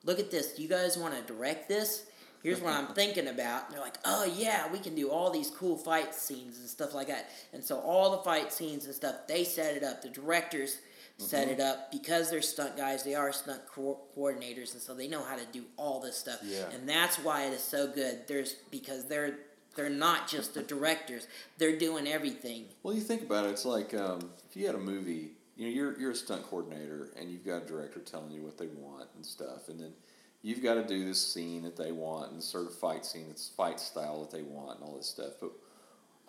"Look 0.04 0.20
at 0.20 0.30
this. 0.30 0.54
Do 0.54 0.62
you 0.62 0.68
guys 0.68 0.98
want 0.98 1.16
to 1.16 1.34
direct 1.34 1.70
this? 1.70 2.08
Here's 2.42 2.60
what 2.60 2.74
I'm 2.74 2.88
thinking 2.94 3.30
about." 3.30 3.68
And 3.68 3.76
they're 3.76 3.84
like, 3.84 4.00
"Oh 4.04 4.26
yeah, 4.26 4.70
we 4.70 4.80
can 4.80 4.96
do 4.96 5.10
all 5.10 5.30
these 5.30 5.50
cool 5.50 5.78
fight 5.78 6.14
scenes 6.14 6.60
and 6.60 6.68
stuff 6.68 6.94
like 6.94 7.08
that." 7.08 7.30
And 7.54 7.64
so 7.64 7.80
all 7.80 8.12
the 8.12 8.24
fight 8.24 8.52
scenes 8.52 8.84
and 8.84 8.94
stuff, 8.94 9.28
they 9.30 9.46
set 9.46 9.78
it 9.78 9.84
up. 9.84 10.02
The 10.02 10.10
directors 10.10 10.80
set 11.18 11.48
it 11.48 11.60
up 11.60 11.92
because 11.92 12.30
they're 12.30 12.42
stunt 12.42 12.78
guys. 12.78 13.04
They 13.04 13.16
are 13.16 13.32
stunt 13.32 13.62
co- 13.68 14.02
coordinators, 14.18 14.74
and 14.74 14.82
so 14.82 14.94
they 14.94 15.08
know 15.08 15.24
how 15.24 15.36
to 15.36 15.46
do 15.52 15.64
all 15.78 16.00
this 16.00 16.18
stuff. 16.18 16.40
Yeah. 16.44 16.70
And 16.74 16.88
that's 16.88 17.18
why 17.18 17.46
it 17.46 17.54
is 17.54 17.62
so 17.62 17.88
good. 17.88 18.28
There's 18.28 18.56
because 18.72 19.08
they're 19.08 19.38
they're 19.76 19.90
not 19.90 20.28
just 20.28 20.54
the 20.54 20.64
directors; 20.64 21.28
they're 21.58 21.78
doing 21.78 22.08
everything. 22.08 22.66
Well, 22.84 22.94
you 22.94 23.02
think 23.02 23.22
about 23.22 23.46
it, 23.46 23.52
it's 23.52 23.66
like 23.66 23.94
um, 23.94 24.32
if 24.50 24.56
you 24.56 24.66
had 24.66 24.76
a 24.76 24.80
movie, 24.80 25.32
you 25.56 25.68
know, 25.68 25.72
you're 25.74 26.00
you're 26.00 26.12
a 26.12 26.16
stunt 26.16 26.44
coordinator 26.44 27.10
and 27.20 27.32
you've 27.32 27.46
got 27.46 27.64
a 27.64 27.66
director 27.66 28.00
telling 28.00 28.32
you 28.32 28.42
what 28.42 28.58
they 28.58 28.68
want 28.68 29.08
and 29.16 29.26
stuff, 29.26 29.70
and 29.70 29.80
then 29.80 29.94
you've 30.42 30.62
got 30.62 30.76
to 30.76 30.84
do 30.86 31.06
this 31.06 31.26
scene 31.26 31.64
that 31.64 31.78
they 31.78 31.92
want 31.92 32.32
and 32.32 32.44
sort 32.44 32.66
of 32.66 32.76
fight 32.76 33.06
scene, 33.06 33.30
this 33.32 33.52
fight 33.56 33.80
style 33.80 34.22
that 34.22 34.32
they 34.32 34.44
want 34.44 34.80
and 34.80 34.88
all 34.88 34.98
this 34.98 35.08
stuff. 35.10 35.34
But 35.40 35.52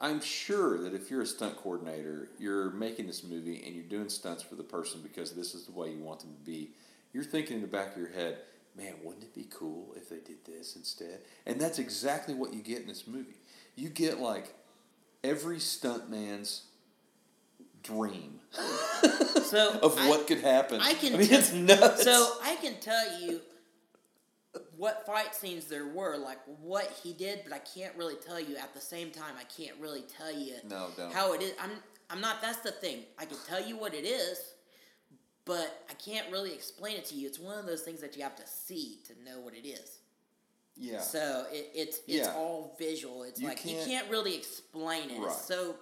I'm 0.01 0.21
sure 0.21 0.79
that 0.83 0.93
if 0.95 1.11
you're 1.11 1.23
a 1.23 1.27
stunt 1.27 1.57
coordinator, 1.57 2.29
you're 2.39 2.71
making 2.71 3.07
this 3.07 3.23
movie 3.25 3.63
and 3.65 3.75
you're 3.75 3.85
doing 3.85 4.09
stunts 4.09 4.43
for 4.43 4.55
the 4.57 4.63
person 4.65 5.01
because 5.03 5.33
this 5.33 5.55
is 5.55 5.67
the 5.67 5.73
way 5.73 5.91
you 5.93 5.99
want 5.99 6.21
them 6.21 6.35
to 6.35 6.45
be. 6.45 6.71
You're 7.13 7.25
thinking 7.25 7.57
in 7.57 7.63
the 7.63 7.69
back 7.69 7.93
of 7.93 7.99
your 7.99 8.11
head, 8.11 8.39
man, 8.77 8.95
wouldn't 9.05 9.23
it 9.25 9.35
be 9.35 9.47
cool 9.51 9.95
if 9.97 10.09
they 10.09 10.17
did 10.17 10.45
this 10.45 10.75
instead? 10.77 11.21
And 11.47 11.61
that's 11.61 11.79
exactly 11.79 12.35
what 12.35 12.53
you 12.53 12.61
get 12.61 12.83
in 12.83 12.89
this 12.89 13.07
movie. 13.07 13.37
You 13.77 13.89
get 13.89 14.19
like 14.21 14.53
every 15.23 15.59
stuntman's 15.59 16.63
dream 17.83 18.41
So 19.45 19.79
of 19.83 19.97
I- 19.99 20.09
what 20.09 20.27
could 20.27 20.41
happen. 20.41 20.81
I 20.81 20.95
can 20.95 21.15
I 21.15 21.19
mean, 21.19 21.29
tell- 21.29 21.39
it's 21.39 21.53
nuts. 21.53 22.03
So 22.05 22.33
I 22.43 22.57
can 22.57 22.75
tell 22.81 23.21
you 23.21 23.41
what 24.77 25.05
fight 25.07 25.35
scenes 25.35 25.67
there 25.67 25.87
were, 25.87 26.17
like 26.17 26.39
what 26.61 26.91
he 27.03 27.13
did, 27.13 27.41
but 27.45 27.53
I 27.53 27.59
can't 27.59 27.95
really 27.97 28.15
tell 28.17 28.41
you 28.41 28.57
at 28.57 28.75
the 28.75 28.81
same 28.81 29.11
time. 29.11 29.35
I 29.39 29.45
can't 29.45 29.77
really 29.81 30.03
tell 30.03 30.33
you 30.33 30.55
no, 30.69 30.89
don't. 30.97 31.13
how 31.13 31.33
it 31.35 31.43
is. 31.43 31.53
I'm 31.61 31.71
I'm 32.11 32.21
not. 32.21 32.43
That's 32.43 32.59
the 32.61 32.73
thing. 32.73 33.01
I 33.19 33.25
can 33.25 33.39
tell 33.47 33.65
you 33.65 33.77
what 33.79 33.95
it 33.95 34.05
is, 34.05 34.39
but 35.45 35.85
I 35.91 35.95
can't 35.95 36.31
really 36.31 36.53
explain 36.53 36.97
it 36.97 37.05
to 37.07 37.15
you. 37.15 37.27
It's 37.27 37.39
one 37.39 37.59
of 37.59 37.67
those 37.67 37.83
things 37.83 38.01
that 38.01 38.17
you 38.17 38.23
have 38.23 38.37
to 38.37 38.47
see 38.47 38.99
to 39.07 39.15
know 39.25 39.41
what 39.41 39.55
it 39.55 39.67
is. 39.67 39.99
Yeah. 40.77 41.01
So 41.01 41.47
it, 41.51 41.71
it's 41.75 41.99
it's 42.09 42.27
Yeah. 42.27 42.35
all 42.35 42.75
visual. 42.79 43.23
It's 43.23 43.41
You 43.41 43.49
like 43.49 43.59
can't- 43.63 43.79
you 43.79 43.85
can't 43.85 44.11
really 44.11 44.35
explain 44.37 45.11
it. 45.11 45.19
Right. 45.19 45.27
It's 45.29 45.45
so 45.47 45.77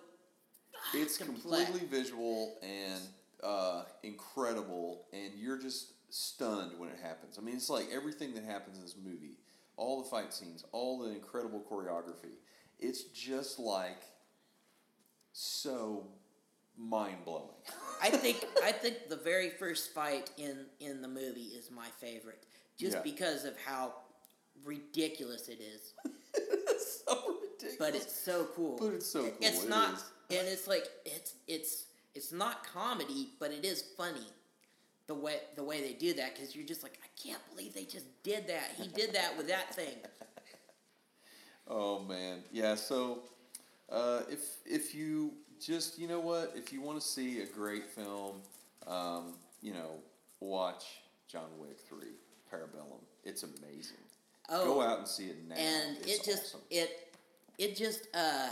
it's 0.95 1.17
complex. 1.17 1.65
completely 1.65 1.89
visual 1.99 2.59
and 2.63 3.01
uh, 3.43 3.85
incredible, 4.05 5.07
and 5.13 5.33
you're 5.37 5.59
just 5.59 5.93
stunned 6.13 6.79
when 6.79 6.91
it 6.91 6.99
happens. 7.03 7.39
I 7.39 7.43
mean, 7.43 7.57
it's 7.57 7.71
like 7.71 7.87
everything 7.93 8.35
that 8.35 8.45
happens 8.45 8.77
in 8.77 8.83
this 8.83 8.97
movie, 9.03 9.39
all 9.77 10.03
the 10.03 10.09
fight 10.09 10.33
scenes, 10.35 10.65
all 10.73 10.99
the 10.99 11.11
incredible 11.11 11.65
choreography. 11.71 12.35
It's 12.79 13.05
just 13.05 13.59
like 13.59 14.03
so 15.33 16.07
mind 16.77 17.25
blowing. 17.25 17.49
I 18.03 18.11
think 18.11 18.45
I 18.65 18.73
think 18.73 19.09
the 19.09 19.17
very 19.17 19.51
first 19.51 19.93
fight 19.93 20.31
in 20.37 20.67
in 20.81 21.01
the 21.03 21.09
movie 21.09 21.53
is 21.59 21.71
my 21.71 21.87
favorite, 21.99 22.45
just 22.79 22.97
Yeah. 22.99 23.03
because 23.03 23.45
of 23.45 23.55
how 23.65 23.95
ridiculous 24.65 25.49
it 25.49 25.61
is. 25.61 25.95
it's 26.35 27.05
so 27.07 27.37
ridiculous. 27.41 27.77
But 27.79 27.95
it's 27.95 28.15
so 28.15 28.49
cool. 28.55 28.77
But 28.79 28.93
it's 28.95 29.07
so 29.07 29.23
cool. 29.23 29.33
It's 29.41 29.65
It 29.65 29.69
not, 29.71 29.95
is. 29.95 30.05
and 30.39 30.47
it's 30.49 30.67
like 30.67 30.89
it's 31.07 31.35
it's 31.47 31.85
it's 32.15 32.33
not 32.33 32.65
comedy, 32.67 33.31
but 33.41 33.51
it 33.53 33.65
is 33.65 33.83
funny. 33.97 34.27
The 35.13 35.19
way 35.19 35.37
the 35.57 35.63
way 35.63 35.83
they 35.83 35.93
do 35.93 36.15
that, 36.15 36.35
because 36.35 36.57
you're 36.57 36.65
just 36.67 36.83
like, 36.83 36.99
I 37.05 37.09
can't 37.23 37.41
believe 37.51 37.75
they 37.75 37.85
just 37.85 38.07
did 38.23 38.47
that. 38.49 38.71
He 38.79 38.89
did 38.89 39.13
that 39.13 39.37
with 39.37 39.47
that 39.49 39.75
thing. 39.75 39.95
Oh 41.69 42.01
man, 42.01 42.39
yeah. 42.51 42.75
So 42.75 43.21
uh, 43.91 44.23
if 44.29 44.41
if 44.67 44.95
you 44.95 45.33
just 45.65 45.99
you 45.99 46.09
know 46.09 46.19
what, 46.19 46.53
if 46.57 46.73
you 46.73 46.81
want 46.81 47.01
to 47.01 47.07
see 47.07 47.41
a 47.43 47.47
great 47.47 47.87
film, 47.87 48.37
um, 48.87 49.35
you 49.61 49.73
know, 49.73 49.93
watch 50.41 50.85
John 51.29 51.47
Wick 51.59 51.79
Three, 51.89 52.15
Parabellum. 52.53 53.01
It's 53.25 53.45
amazing. 53.45 53.99
Oh, 54.49 54.65
Go 54.65 54.83
out 54.83 54.99
and 54.99 55.07
see 55.09 55.27
it 55.27 55.37
now. 55.49 55.55
and 55.55 55.97
It's 55.99 56.19
it 56.19 56.25
just 56.25 56.45
awesome. 56.47 56.61
it 56.71 57.15
it 57.59 57.77
just 57.77 58.09
uh 58.13 58.49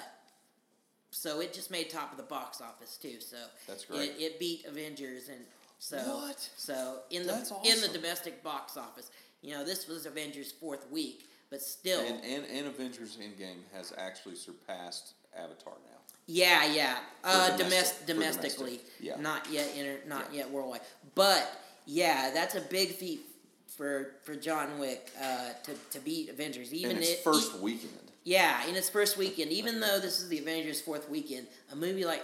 so 1.11 1.41
it 1.41 1.53
just 1.53 1.71
made 1.73 1.91
top 1.91 2.13
of 2.13 2.17
the 2.17 2.23
box 2.23 2.61
office 2.61 2.97
too 2.97 3.19
so 3.19 3.37
That's 3.67 3.85
great. 3.85 4.11
it, 4.11 4.21
it 4.21 4.39
beat 4.39 4.65
avengers 4.67 5.29
and 5.29 5.41
so 5.81 5.97
What? 5.97 6.49
so 6.57 6.99
in 7.11 7.23
the 7.27 7.33
That's 7.33 7.53
in 7.65 7.81
the 7.81 7.89
domestic 7.89 8.43
box 8.45 8.77
office 8.77 9.11
you 9.43 9.53
know 9.55 9.65
this 9.65 9.89
was 9.89 10.05
avengers 10.07 10.53
fourth 10.53 10.89
week 10.91 11.27
but 11.51 11.61
still 11.63 12.01
and, 12.01 12.23
and 12.23 12.45
and 12.45 12.67
Avengers 12.69 13.17
Endgame 13.21 13.63
has 13.75 13.93
actually 13.99 14.37
surpassed 14.37 15.15
Avatar 15.37 15.73
now. 15.91 15.99
yeah 16.27 16.65
yeah 16.73 16.99
uh 17.25 17.57
domestic- 17.57 18.07
domestic, 18.07 18.07
domestically 18.07 18.77
domestic, 18.77 19.01
yeah. 19.01 19.17
not 19.21 19.51
yet 19.51 19.69
inter, 19.77 19.97
not 20.07 20.27
Yeah. 20.31 20.39
yet 20.41 20.51
worldwide 20.51 20.83
but 21.15 21.51
yeah 21.87 22.31
that's 22.33 22.55
a 22.55 22.61
big 22.61 22.91
feat 22.91 23.23
for 23.67 24.13
for 24.23 24.35
John 24.37 24.79
Wick 24.79 25.11
uh, 25.23 25.51
to, 25.63 25.73
to 25.93 26.01
beat 26.01 26.29
Avengers 26.29 26.75
even 26.75 26.91
in 26.93 26.99
its 26.99 27.13
it, 27.13 27.19
first 27.21 27.59
weekend. 27.61 27.93
Yeah, 28.25 28.67
in 28.69 28.75
its 28.77 28.91
first 28.91 29.17
weekend, 29.17 29.51
even 29.53 29.81
though 29.81 29.99
this 29.99 30.21
is 30.21 30.29
the 30.29 30.39
Avengers' 30.39 30.83
fourth 30.83 31.09
weekend, 31.09 31.47
a 31.73 31.77
movie 31.77 32.05
like 32.05 32.23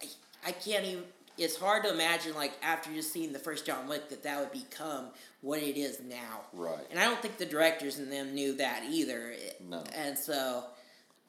I, 0.00 0.06
I 0.46 0.52
can't 0.52 0.84
even. 0.84 1.02
It's 1.38 1.56
hard 1.56 1.84
to 1.84 1.90
imagine, 1.92 2.34
like 2.34 2.52
after 2.62 2.92
just 2.92 3.12
seeing 3.12 3.32
the 3.32 3.38
first 3.38 3.64
John 3.66 3.88
Wick, 3.88 4.08
that 4.10 4.22
that 4.24 4.38
would 4.40 4.52
become 4.52 5.06
what 5.40 5.60
it 5.62 5.76
is 5.78 6.00
now. 6.00 6.42
Right. 6.52 6.84
And 6.90 6.98
I 6.98 7.04
don't 7.04 7.20
think 7.20 7.38
the 7.38 7.46
directors 7.46 7.98
and 7.98 8.12
them 8.12 8.34
knew 8.34 8.54
that 8.56 8.84
either. 8.90 9.34
No. 9.68 9.82
And 9.94 10.16
so, 10.18 10.64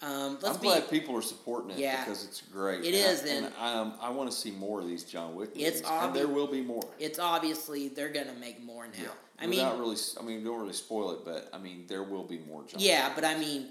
um, 0.01 0.38
let's 0.41 0.55
I'm 0.57 0.62
be. 0.62 0.67
glad 0.67 0.89
people 0.89 1.15
are 1.15 1.22
supporting 1.22 1.72
it 1.72 1.77
Yeah. 1.77 2.03
because 2.03 2.25
it's 2.25 2.41
great. 2.41 2.81
It 2.83 2.88
and 2.88 2.95
is, 2.95 3.24
I, 3.24 3.27
and 3.29 3.45
and- 3.45 3.55
um, 3.57 3.93
I 4.01 4.10
want 4.10 4.29
to 4.29 4.36
see 4.36 4.51
more 4.51 4.81
of 4.81 4.88
these 4.88 5.03
John 5.05 5.36
Wick 5.36 5.51
It's 5.55 5.81
movies, 5.81 5.89
and 5.89 6.13
there 6.15 6.27
will 6.27 6.48
be 6.48 6.62
more. 6.62 6.83
It's 7.00 7.19
obviously 7.19 7.88
they're 7.88 8.10
gonna 8.12 8.33
make 8.33 8.62
more 8.62 8.86
now. 8.88 9.12
I 9.39 9.48
mean, 9.48 9.60
Without 9.60 9.79
really, 9.79 9.98
I 10.19 10.24
mean, 10.24 10.43
don't 10.43 10.60
really 10.60 10.74
spoil 10.74 11.12
it, 11.12 11.25
but 11.25 11.50
I 11.53 11.57
mean, 11.57 11.86
there 11.88 12.03
will 12.03 12.24
be 12.24 12.38
more 12.39 12.63
John. 12.65 12.79
yeah, 12.81 13.12
but 13.15 13.24
I 13.25 13.38
mean, 13.38 13.69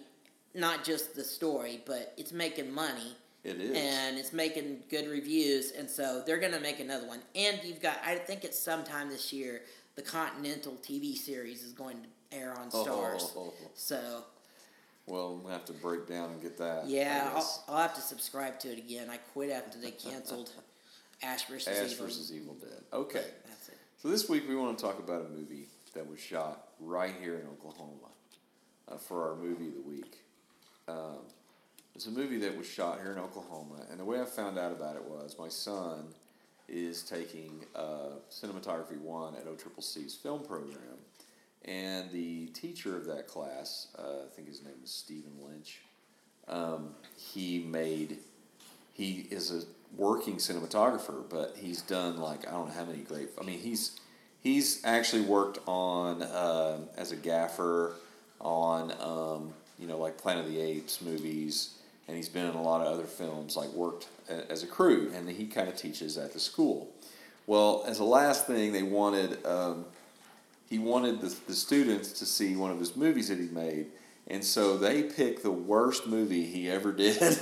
not 0.54 0.82
just 0.84 1.14
the 1.14 1.24
story, 1.24 1.82
but 1.86 2.12
it's 2.16 2.32
making 2.32 2.72
money. 2.72 3.16
It 3.44 3.60
is. 3.60 3.76
and 3.76 4.18
it's 4.18 4.32
making 4.32 4.84
good 4.88 5.08
reviews, 5.08 5.72
and 5.72 5.90
so 5.90 6.22
they're 6.24 6.38
gonna 6.38 6.60
make 6.60 6.78
another 6.80 7.06
one. 7.08 7.20
And 7.34 7.58
you've 7.64 7.80
got, 7.82 7.98
I 8.04 8.14
think 8.16 8.44
it's 8.44 8.58
sometime 8.58 9.08
this 9.08 9.32
year, 9.32 9.62
the 9.96 10.02
Continental 10.02 10.74
TV 10.82 11.16
series 11.16 11.62
is 11.64 11.72
going 11.72 11.96
to 12.02 12.36
air 12.38 12.54
on 12.56 12.70
Starz. 12.70 13.32
Oh, 13.36 13.52
So 13.74 14.24
well, 15.06 15.40
we'll 15.42 15.52
have 15.52 15.64
to 15.66 15.72
break 15.72 16.06
down 16.06 16.30
and 16.30 16.40
get 16.40 16.56
that. 16.58 16.86
Yeah, 16.86 17.30
I'll. 17.34 17.64
I'll 17.68 17.82
have 17.82 17.94
to 17.96 18.00
subscribe 18.00 18.60
to 18.60 18.70
it 18.72 18.78
again. 18.78 19.08
I 19.10 19.16
quit 19.16 19.50
after 19.50 19.78
they 19.78 19.90
canceled 19.90 20.50
Ash 21.22 21.44
versus 21.46 21.76
Ash 21.76 21.92
Evil. 21.92 22.06
versus 22.06 22.32
Evil 22.32 22.54
Dead. 22.54 22.82
Okay, 22.92 23.24
That's 23.48 23.68
it. 23.68 23.78
so 23.98 24.08
this 24.08 24.28
week 24.28 24.48
we 24.48 24.54
want 24.54 24.78
to 24.78 24.84
talk 24.84 24.98
about 25.00 25.26
a 25.26 25.28
movie 25.28 25.66
that 25.94 26.08
was 26.08 26.20
shot 26.20 26.68
right 26.80 27.14
here 27.20 27.34
in 27.34 27.46
Oklahoma 27.48 28.08
uh, 28.88 28.96
for 28.96 29.28
our 29.28 29.36
movie 29.36 29.68
of 29.68 29.74
the 29.74 29.80
week. 29.82 30.18
Um, 30.88 31.18
it's 31.94 32.06
a 32.06 32.10
movie 32.10 32.38
that 32.38 32.56
was 32.56 32.66
shot 32.66 33.00
here 33.02 33.12
in 33.12 33.18
Oklahoma, 33.18 33.86
and 33.90 34.00
the 34.00 34.04
way 34.04 34.20
I 34.20 34.24
found 34.24 34.58
out 34.58 34.72
about 34.72 34.96
it 34.96 35.04
was 35.04 35.36
my 35.38 35.48
son 35.48 36.06
is 36.68 37.02
taking 37.02 37.64
uh, 37.74 38.16
cinematography 38.30 38.98
one 38.98 39.34
at 39.34 39.46
OCCC's 39.46 40.14
film 40.14 40.42
program, 40.42 40.98
and 41.64 42.10
the 42.10 42.46
teacher 42.48 42.96
of 42.96 43.06
that 43.06 43.26
class, 43.26 43.88
uh, 43.98 44.24
I 44.26 44.34
think 44.34 44.48
his 44.48 44.62
name 44.62 44.74
is 44.82 44.90
Stephen 44.90 45.32
Lynch, 45.46 45.80
um, 46.48 46.94
he 47.16 47.60
made 47.60 48.18
he 48.94 49.26
is 49.30 49.50
a 49.50 49.62
working 49.96 50.36
cinematographer, 50.36 51.24
but 51.28 51.56
he's 51.56 51.82
done 51.82 52.18
like 52.18 52.46
I 52.46 52.52
don't 52.52 52.68
know 52.68 52.74
how 52.74 52.84
many 52.84 52.98
great. 52.98 53.30
I 53.40 53.44
mean, 53.44 53.58
he's 53.58 53.98
he's 54.42 54.84
actually 54.84 55.22
worked 55.22 55.58
on 55.66 56.22
uh, 56.22 56.78
as 56.96 57.12
a 57.12 57.16
gaffer 57.16 57.94
on 58.40 58.92
um, 59.00 59.52
you 59.78 59.86
know 59.86 59.98
like 59.98 60.18
Planet 60.18 60.44
of 60.44 60.50
the 60.50 60.60
Apes 60.60 61.00
movies, 61.00 61.78
and 62.08 62.16
he's 62.16 62.28
been 62.28 62.46
in 62.46 62.54
a 62.54 62.62
lot 62.62 62.80
of 62.80 62.92
other 62.92 63.04
films. 63.04 63.56
Like 63.56 63.70
worked 63.70 64.08
as 64.28 64.62
a 64.62 64.66
crew, 64.66 65.10
and 65.14 65.28
he 65.28 65.46
kind 65.46 65.68
of 65.68 65.76
teaches 65.76 66.18
at 66.18 66.32
the 66.32 66.40
school. 66.40 66.92
Well, 67.46 67.84
as 67.86 67.98
a 67.98 68.04
last 68.04 68.46
thing, 68.46 68.72
they 68.72 68.82
wanted 68.82 69.44
um, 69.44 69.86
he 70.68 70.78
wanted 70.78 71.20
the, 71.20 71.34
the 71.46 71.54
students 71.54 72.12
to 72.20 72.26
see 72.26 72.56
one 72.56 72.70
of 72.70 72.78
his 72.78 72.96
movies 72.96 73.28
that 73.28 73.38
he 73.38 73.48
made, 73.48 73.86
and 74.28 74.44
so 74.44 74.76
they 74.76 75.02
picked 75.02 75.42
the 75.42 75.50
worst 75.50 76.06
movie 76.06 76.46
he 76.46 76.70
ever 76.70 76.92
did. 76.92 77.38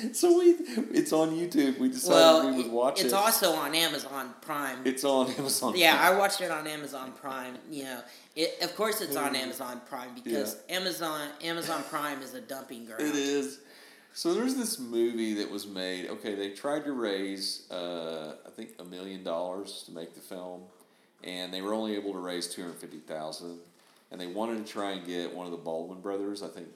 so 0.12 0.38
we, 0.38 0.56
it's 0.92 1.12
on 1.12 1.30
YouTube. 1.30 1.78
We 1.78 1.88
decided 1.88 2.14
Well, 2.14 2.50
we 2.50 2.62
would 2.62 2.72
watch 2.72 2.94
it's 2.94 3.02
it. 3.02 3.06
It's 3.06 3.14
also 3.14 3.52
on 3.52 3.74
Amazon 3.74 4.34
Prime. 4.40 4.78
It's 4.84 5.04
on 5.04 5.30
Amazon. 5.32 5.74
yeah, 5.76 5.96
Prime. 5.96 6.14
I 6.14 6.18
watched 6.18 6.40
it 6.40 6.50
on 6.50 6.66
Amazon 6.66 7.12
Prime. 7.12 7.56
You 7.70 7.84
know, 7.84 8.00
it, 8.36 8.62
of 8.62 8.74
course 8.76 9.00
it's 9.00 9.16
on 9.16 9.34
Amazon 9.36 9.80
Prime 9.88 10.10
because 10.14 10.58
Amazon 10.68 11.28
Amazon 11.42 11.82
Prime 11.90 12.22
is 12.22 12.34
a 12.34 12.40
dumping 12.40 12.86
ground. 12.86 13.02
It 13.02 13.14
is. 13.14 13.60
So 14.12 14.34
there's 14.34 14.56
this 14.56 14.78
movie 14.78 15.34
that 15.34 15.50
was 15.50 15.66
made. 15.66 16.08
Okay, 16.10 16.34
they 16.34 16.50
tried 16.50 16.84
to 16.84 16.92
raise, 16.92 17.70
uh, 17.70 18.34
I 18.44 18.50
think, 18.50 18.70
a 18.80 18.84
million 18.84 19.22
dollars 19.22 19.84
to 19.86 19.92
make 19.92 20.14
the 20.14 20.20
film, 20.20 20.62
and 21.22 21.54
they 21.54 21.62
were 21.62 21.72
only 21.72 21.94
able 21.94 22.12
to 22.12 22.18
raise 22.18 22.48
two 22.48 22.62
hundred 22.62 22.78
fifty 22.78 22.98
thousand. 22.98 23.58
And 24.12 24.20
they 24.20 24.26
wanted 24.26 24.66
to 24.66 24.72
try 24.72 24.90
and 24.92 25.06
get 25.06 25.32
one 25.32 25.46
of 25.46 25.52
the 25.52 25.58
Baldwin 25.58 26.00
brothers. 26.00 26.42
I 26.42 26.48
think, 26.48 26.68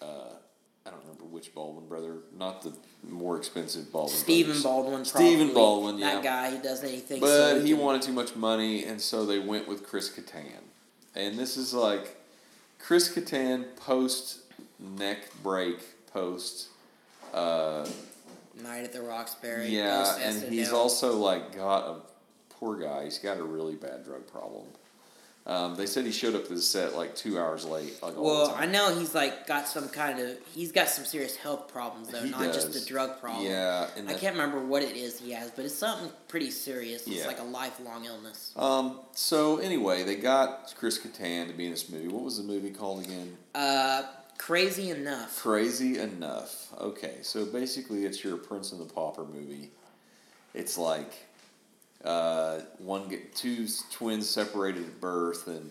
uh, 0.00 0.36
I 0.86 0.90
don't 0.90 1.00
remember 1.00 1.24
which 1.24 1.52
Baldwin 1.54 1.88
brother, 1.88 2.18
not 2.38 2.62
the 2.62 2.72
more 3.02 3.36
expensive 3.36 3.90
Baldwin. 3.90 4.16
Stephen. 4.16 4.62
Baldwin. 4.62 5.04
Stephen. 5.04 5.52
Baldwin, 5.52 5.98
yeah. 5.98 6.14
That 6.14 6.22
guy, 6.22 6.50
he 6.52 6.58
does 6.58 6.84
anything. 6.84 7.20
But 7.20 7.26
so 7.26 7.64
he 7.64 7.74
wanted 7.74 8.02
too 8.02 8.12
much 8.12 8.36
money, 8.36 8.84
and 8.84 9.00
so 9.00 9.26
they 9.26 9.38
went 9.38 9.66
with 9.66 9.84
Chris 9.84 10.10
Kattan. 10.10 10.62
And 11.14 11.38
this 11.38 11.56
is 11.56 11.74
like 11.74 12.16
Chris 12.78 13.12
Kattan 13.12 13.74
post 13.76 14.40
neck 14.78 15.18
break, 15.42 15.78
post. 16.12 16.68
Uh, 17.34 17.86
Night 18.62 18.84
at 18.84 18.92
the 18.92 19.02
Roxbury. 19.02 19.68
yeah, 19.68 20.16
and 20.18 20.42
he's 20.52 20.72
also 20.72 21.16
like 21.18 21.54
got 21.56 21.86
a 21.88 21.96
poor 22.48 22.76
guy. 22.76 23.04
He's 23.04 23.18
got 23.18 23.36
a 23.38 23.42
really 23.42 23.74
bad 23.74 24.04
drug 24.04 24.26
problem. 24.30 24.64
Um, 25.46 25.76
they 25.76 25.86
said 25.86 26.04
he 26.04 26.10
showed 26.10 26.34
up 26.34 26.48
to 26.48 26.54
the 26.54 26.60
set 26.60 26.96
like 26.96 27.14
two 27.14 27.38
hours 27.38 27.64
late. 27.64 28.02
Like 28.02 28.16
all 28.18 28.24
Well, 28.24 28.54
I 28.58 28.66
know 28.66 28.98
he's 28.98 29.14
like 29.14 29.46
got 29.46 29.68
some 29.68 29.88
kind 29.88 30.18
of. 30.18 30.36
He's 30.52 30.72
got 30.72 30.88
some 30.88 31.04
serious 31.04 31.36
health 31.36 31.68
problems 31.68 32.08
though, 32.08 32.22
He 32.22 32.30
not 32.30 32.52
just 32.52 32.72
does. 32.72 32.82
the 32.82 32.88
drug 32.88 33.20
problem. 33.20 33.46
Yeah, 33.46 33.86
and 33.96 34.08
I 34.08 34.14
can't 34.14 34.34
remember 34.34 34.58
what 34.58 34.82
it 34.82 34.96
is 34.96 35.20
he 35.20 35.30
has, 35.32 35.52
but 35.52 35.64
it's 35.64 35.74
something 35.76 36.10
pretty 36.26 36.50
serious. 36.50 37.06
It's 37.06 37.18
Yeah. 37.18 37.26
like 37.28 37.38
a 37.38 37.44
lifelong 37.44 38.04
illness. 38.06 38.50
Um, 38.56 38.98
so 39.12 39.58
anyway, 39.58 40.02
they 40.02 40.16
got 40.16 40.74
Chris 40.76 40.98
Kattan 40.98 41.46
to 41.46 41.52
be 41.52 41.66
in 41.66 41.70
this 41.70 41.88
movie. 41.88 42.08
What 42.08 42.24
was 42.24 42.38
the 42.38 42.42
movie 42.42 42.70
called 42.70 43.04
again? 43.04 43.36
Uh, 43.54 44.02
crazy 44.38 44.90
enough. 44.90 45.38
Crazy 45.40 46.00
enough. 46.00 46.72
Okay, 46.80 47.18
so 47.22 47.46
basically, 47.46 48.04
it's 48.04 48.24
your 48.24 48.36
Prince 48.36 48.72
and 48.72 48.80
the 48.80 48.92
Pauper 48.92 49.24
movie. 49.24 49.70
It's 50.54 50.76
like 50.76 51.12
uh, 52.06 52.60
one 52.78 53.10
two 53.34 53.66
twins 53.92 54.28
separated 54.28 54.84
at 54.84 55.00
birth, 55.00 55.46
and 55.48 55.70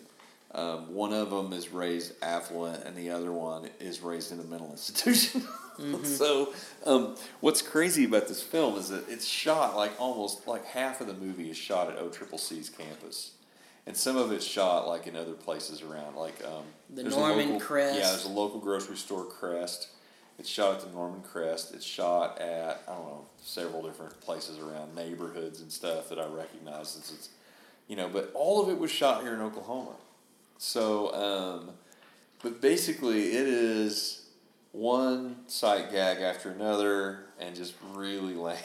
Um, 0.54 0.94
one 0.96 1.12
of 1.12 1.32
them 1.32 1.52
is 1.52 1.70
raised 1.74 2.14
affluent, 2.22 2.86
and 2.86 2.96
the 2.96 3.10
other 3.10 3.32
one 3.32 3.70
is 3.80 4.00
raised 4.02 4.32
in 4.32 4.40
a 4.40 4.44
mental 4.44 4.72
institution. 4.78 5.44
so, 6.04 6.54
um, 6.86 7.16
what's 7.42 7.62
crazy 7.62 8.06
about 8.06 8.30
this 8.30 8.42
film 8.42 8.78
is 8.78 8.88
that 8.88 9.10
it's 9.10 9.26
shot 9.28 9.76
like 9.76 9.92
almost 10.00 10.48
like 10.48 10.64
half 10.66 11.02
of 11.02 11.08
the 11.08 11.14
movie 11.14 11.50
is 11.50 11.58
shot 11.58 11.90
at 11.90 11.98
OCCC's 12.00 12.70
campus, 12.70 13.32
and 13.86 13.98
some 13.98 14.16
of 14.16 14.32
it's 14.32 14.46
shot 14.46 14.88
like 14.88 15.08
in 15.08 15.18
other 15.18 15.34
places 15.34 15.82
around, 15.82 16.16
like 16.16 16.42
um, 16.46 16.64
The 16.94 17.04
Norman 17.04 17.50
local- 17.54 17.60
Crest. 17.60 18.00
Yeah, 18.00 18.10
there's 18.12 18.26
a 18.26 18.30
local 18.30 18.60
grocery 18.62 18.96
store, 18.98 19.26
Crest. 19.26 19.90
It's 20.38 20.50
shot 20.50 20.76
at 20.76 20.82
the 20.82 20.92
Norman 20.92 21.22
Crest. 21.22 21.74
It's 21.74 21.86
shot 21.86 22.40
at 22.40 22.84
I 22.88 22.94
don't 22.94 23.06
know 23.06 23.26
several 23.42 23.82
different 23.82 24.20
places 24.22 24.60
around 24.60 24.96
neighborhoods 24.96 25.62
and 25.62 25.72
stuff 25.72 26.10
that 26.10 26.20
I 26.20 26.26
recognize. 26.26 26.90
Since 26.90 27.12
it's 27.14 27.30
you 27.88 27.96
know, 27.96 28.10
but 28.10 28.32
all 28.34 28.62
of 28.62 28.70
it 28.70 28.80
was 28.80 28.92
shot 28.92 29.24
here 29.24 29.34
in 29.34 29.42
Oklahoma. 29.42 29.96
So, 30.58 31.14
um, 31.14 31.72
but 32.42 32.62
basically, 32.62 33.28
it 33.36 33.48
is 33.48 34.26
one 34.72 35.38
sight 35.48 35.92
gag 35.92 36.18
after 36.22 36.50
another, 36.50 37.26
and 37.40 37.56
just 37.56 37.76
really 37.94 38.34
lame. 38.36 38.58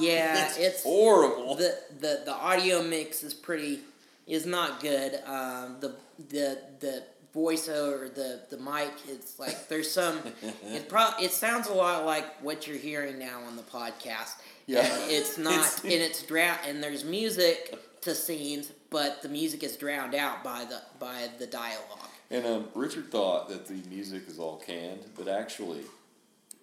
Yeah, 0.00 0.46
it's, 0.46 0.58
it's 0.58 0.82
horrible. 0.82 1.54
the 1.54 1.78
the 2.00 2.22
the 2.24 2.34
audio 2.34 2.82
mix 2.82 3.22
is 3.22 3.34
pretty 3.34 3.80
is 4.26 4.46
not 4.46 4.80
good. 4.80 5.20
Um, 5.26 5.76
the 5.80 5.94
the 6.18 6.58
the 6.80 7.04
voiceover, 7.34 8.12
the 8.14 8.40
the 8.50 8.58
mic, 8.58 8.92
it's 9.08 9.38
like 9.38 9.68
there's 9.68 9.90
some. 9.90 10.18
it 10.66 10.88
pro 10.88 11.08
it 11.20 11.32
sounds 11.32 11.68
a 11.68 11.72
lot 11.74 12.04
like 12.04 12.42
what 12.42 12.66
you're 12.66 12.76
hearing 12.76 13.18
now 13.18 13.40
on 13.46 13.56
the 13.56 13.62
podcast. 13.62 14.34
Yeah. 14.66 14.80
and 14.84 15.10
it's 15.10 15.38
not, 15.38 15.52
It's- 15.54 15.82
and 15.84 15.92
it's 15.92 16.22
drown, 16.22 16.56
and 16.66 16.82
there's 16.82 17.04
music 17.04 17.78
to 18.02 18.14
scenes, 18.14 18.72
but 18.90 19.22
the 19.22 19.28
music 19.28 19.62
is 19.62 19.76
drowned 19.76 20.14
out 20.14 20.42
by 20.44 20.64
the 20.68 20.80
by 20.98 21.28
the 21.38 21.46
dialogue. 21.46 21.98
And 22.30 22.46
um, 22.46 22.68
Richard 22.74 23.10
thought 23.10 23.48
that 23.50 23.66
the 23.66 23.82
music 23.90 24.22
is 24.28 24.38
all 24.38 24.56
canned, 24.56 25.04
but 25.16 25.28
actually, 25.28 25.82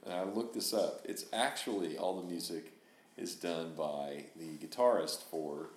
and 0.04 0.14
I 0.14 0.24
looked 0.24 0.56
this 0.56 0.74
up. 0.74 1.02
It's 1.06 1.26
actually 1.32 1.98
all 1.98 2.20
the 2.20 2.28
music 2.28 2.74
is 3.18 3.36
done 3.36 3.74
by 3.78 4.24
the 4.36 4.58
guitarist 4.66 5.24
for 5.30 5.68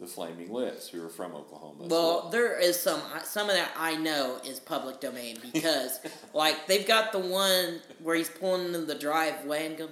the 0.00 0.06
Flaming 0.06 0.52
Lips, 0.52 0.88
who 0.88 1.04
are 1.04 1.08
from 1.08 1.34
Oklahoma. 1.34 1.84
as 1.84 1.90
Well, 1.90 2.28
there 2.30 2.58
is 2.58 2.78
some 2.78 3.02
some 3.24 3.50
of 3.50 3.56
that 3.56 3.72
I 3.76 3.96
know 3.96 4.38
is 4.44 4.60
public 4.60 5.00
domain 5.00 5.38
because 5.52 5.98
like 6.32 6.66
they've 6.68 6.86
got 6.86 7.10
the 7.10 7.18
one 7.18 7.80
where 8.00 8.14
he's 8.14 8.28
pulling 8.28 8.66
into 8.66 8.84
the 8.84 8.94
driveway 8.94 9.66
and 9.66 9.76
go. 9.76 9.88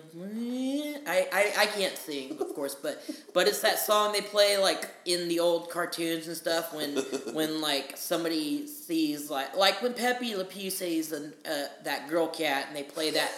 I, 1.09 1.29
I 1.33 1.53
I 1.59 1.67
can't 1.67 1.97
sing, 1.97 2.39
of 2.41 2.55
course, 2.55 2.77
but 2.77 3.03
but 3.35 3.49
it's 3.49 3.61
that 3.63 3.81
song 3.81 4.13
they 4.13 4.21
play 4.21 4.59
like 4.59 4.89
in 5.07 5.29
the 5.29 5.41
old 5.41 5.71
cartoons 5.71 6.29
and 6.29 6.37
stuff 6.37 6.73
when 6.73 6.97
when 7.35 7.61
like 7.61 7.97
somebody 7.97 8.69
sees 8.69 9.29
like 9.29 9.57
like 9.57 9.83
when 9.83 9.95
Pepe 9.95 10.37
Le 10.37 10.45
Pew 10.45 10.71
sees 10.71 11.11
an, 11.11 11.33
uh, 11.45 11.65
that 11.83 12.09
girl 12.09 12.29
cat 12.29 12.67
and 12.69 12.77
they 12.77 12.85
play 12.85 13.11
that 13.11 13.33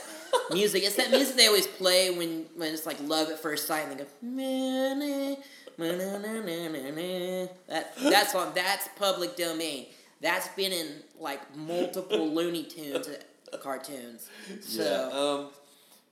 music. 0.50 0.82
It's 0.84 0.96
that 0.96 1.10
music 1.10 1.36
they 1.36 1.46
always 1.46 1.66
play 1.66 2.10
when 2.10 2.46
when 2.56 2.72
it's 2.74 2.86
like 2.86 2.98
love 3.02 3.28
at 3.30 3.38
first 3.40 3.66
sight 3.66 3.86
and 3.88 3.92
they 3.92 4.04
go. 4.04 4.08
"Na-na, 4.22 5.36
na-na-na-na-na-na." 5.78 7.46
That 7.68 7.96
that 7.96 8.30
song 8.30 8.52
that's 8.54 8.88
public 8.98 9.36
domain. 9.36 9.86
That's 10.20 10.48
been 10.48 10.72
in 10.72 10.88
like 11.20 11.40
multiple 11.56 12.28
Looney 12.34 12.64
Tunes 12.64 13.08
uh, 13.52 13.56
cartoons. 13.58 14.28
So 14.60 14.82
Yeah. 14.82 15.16
Um, 15.18 15.50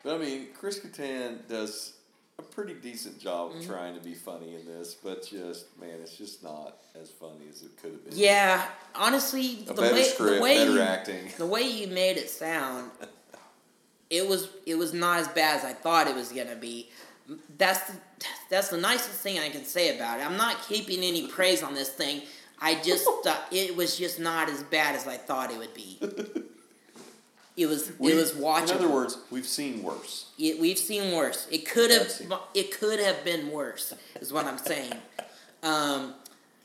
but 0.04 0.14
I 0.14 0.18
mean, 0.18 0.48
Chris 0.58 0.78
Kattan 0.78 1.48
does 1.48 1.94
a 2.38 2.42
pretty 2.42 2.74
decent 2.74 3.18
job 3.18 3.50
Mm-hmm. 3.50 3.60
of 3.60 3.66
trying 3.66 3.94
to 3.96 4.00
be 4.00 4.14
funny 4.14 4.54
in 4.54 4.64
this, 4.66 4.94
but 4.94 5.26
just 5.26 5.76
man, 5.80 5.98
it's 6.02 6.16
just 6.16 6.42
not 6.44 6.76
as 7.00 7.10
funny 7.10 7.46
as 7.50 7.62
it 7.62 7.76
could 7.82 7.92
have 7.92 8.04
been. 8.04 8.16
yeah, 8.16 8.64
honestly, 8.94 9.64
A 9.68 9.72
the 9.74 9.82
way 9.82 10.02
script, 10.04 10.36
the 10.36 10.40
way 10.42 10.58
better 10.58 10.72
you, 10.72 10.80
acting. 10.80 11.28
the 11.38 11.46
way 11.46 11.62
you 11.62 11.88
made 11.88 12.16
it 12.18 12.30
sound, 12.30 12.90
it 14.10 14.28
was 14.28 14.48
it 14.66 14.76
was 14.76 14.92
not 14.92 15.18
as 15.20 15.28
bad 15.28 15.58
as 15.58 15.64
I 15.64 15.72
thought 15.72 16.06
it 16.08 16.14
was 16.14 16.30
gonna 16.32 16.56
be. 16.56 16.90
That's 17.58 17.80
the, 17.90 17.94
that's 18.50 18.68
the 18.68 18.76
nicest 18.78 19.20
thing 19.20 19.38
I 19.40 19.48
can 19.48 19.64
say 19.64 19.96
about 19.96 20.20
it. 20.20 20.26
I'm 20.26 20.36
not 20.36 20.62
keeping 20.68 21.02
any 21.02 21.26
praise 21.26 21.62
on 21.62 21.74
this 21.74 21.88
thing. 21.88 22.22
I 22.60 22.76
just 22.76 23.04
thought 23.24 23.46
it 23.50 23.76
was 23.76 23.96
just 23.98 24.20
not 24.20 24.48
as 24.48 24.62
bad 24.62 24.94
as 24.94 25.06
I 25.08 25.16
thought 25.16 25.50
it 25.50 25.58
would 25.58 25.74
be. 25.74 25.98
It 27.56 27.66
was 27.66 27.90
We- 27.98 28.12
it 28.12 28.16
was 28.16 28.32
watchable. 28.32 28.70
In 28.72 28.76
other 28.76 28.88
words, 28.90 29.16
we've 29.30 29.46
seen 29.46 29.82
worse. 29.82 30.26
It, 30.38 30.60
we've 30.60 30.76
seen 30.78 31.16
worse. 31.16 31.48
It 31.50 31.66
could 31.66 31.90
have 31.90 32.12
it 32.52 32.78
could 32.78 33.00
have 33.00 33.24
been 33.24 33.50
worse. 33.50 33.94
Is 34.20 34.32
what 34.32 34.44
I'm 34.46 34.58
saying. 34.58 34.92
Um, 35.62 36.14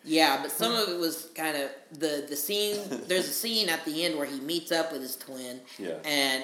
yeah, 0.04 0.42
but 0.44 0.52
some 0.52 0.74
of 0.74 0.90
it 0.90 1.00
was 1.00 1.30
kind 1.34 1.56
of 1.58 1.72
the 1.98 2.26
the 2.30 2.36
scene. 2.36 2.78
There's 3.08 3.28
a 3.28 3.32
scene 3.34 3.70
at 3.70 3.84
the 3.86 4.06
end 4.06 4.16
where 4.18 4.28
he 4.28 4.40
meets 4.42 4.72
up 4.72 4.92
with 4.92 5.02
his 5.02 5.16
twin. 5.16 5.62
Yeah. 5.80 5.94
And 6.04 6.44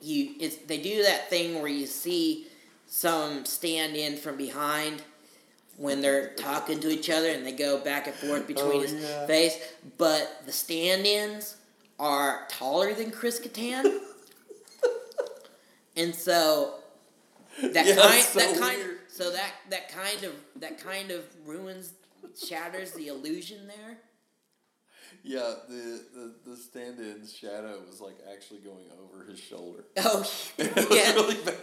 you 0.00 0.34
it's 0.40 0.56
they 0.58 0.80
do 0.80 1.02
that 1.02 1.28
thing 1.30 1.56
where 1.60 1.68
you 1.68 1.86
see 1.86 2.46
some 2.86 3.44
stand 3.44 3.96
in 3.96 4.16
from 4.16 4.36
behind 4.36 5.02
when 5.76 6.00
they're 6.00 6.30
talking 6.34 6.80
to 6.80 6.88
each 6.88 7.08
other 7.10 7.28
and 7.30 7.44
they 7.46 7.52
go 7.52 7.78
back 7.78 8.06
and 8.06 8.16
forth 8.16 8.42
oh, 8.44 8.46
between 8.46 8.72
Oh, 8.72 8.80
his 8.80 8.92
yeah. 8.94 9.26
face. 9.26 9.58
But 9.96 10.42
the 10.46 10.52
stand 10.52 11.06
ins 11.06 11.56
are 12.00 12.46
taller 12.48 12.94
than 12.94 13.10
Chris 13.10 13.38
Kattan. 13.40 13.84
and 15.96 16.14
so 16.14 16.74
that 17.62 17.86
Yeah, 17.86 17.96
kind 17.96 18.22
so 18.22 18.38
that 18.40 18.58
kind 18.58 18.78
weird. 18.78 18.98
so 19.08 19.30
that 19.32 19.52
that 19.70 19.88
kind 19.90 20.24
of 20.24 20.32
that 20.56 20.78
kind 20.82 21.10
of 21.10 21.24
ruins 21.46 21.92
shatters 22.40 22.92
the 22.92 23.08
illusion 23.08 23.66
there. 23.66 23.98
Yeah, 25.22 25.54
the, 25.68 26.02
the, 26.14 26.50
the 26.50 26.56
stand-in's 26.56 27.32
shadow 27.34 27.80
was 27.86 28.00
like 28.00 28.16
actually 28.32 28.60
going 28.60 28.86
over 29.02 29.24
his 29.24 29.38
shoulder. 29.38 29.84
Oh 29.98 30.20
It 30.58 30.74
was 30.74 30.86
yeah. 30.90 31.12
really 31.12 31.36
bad. 31.44 31.56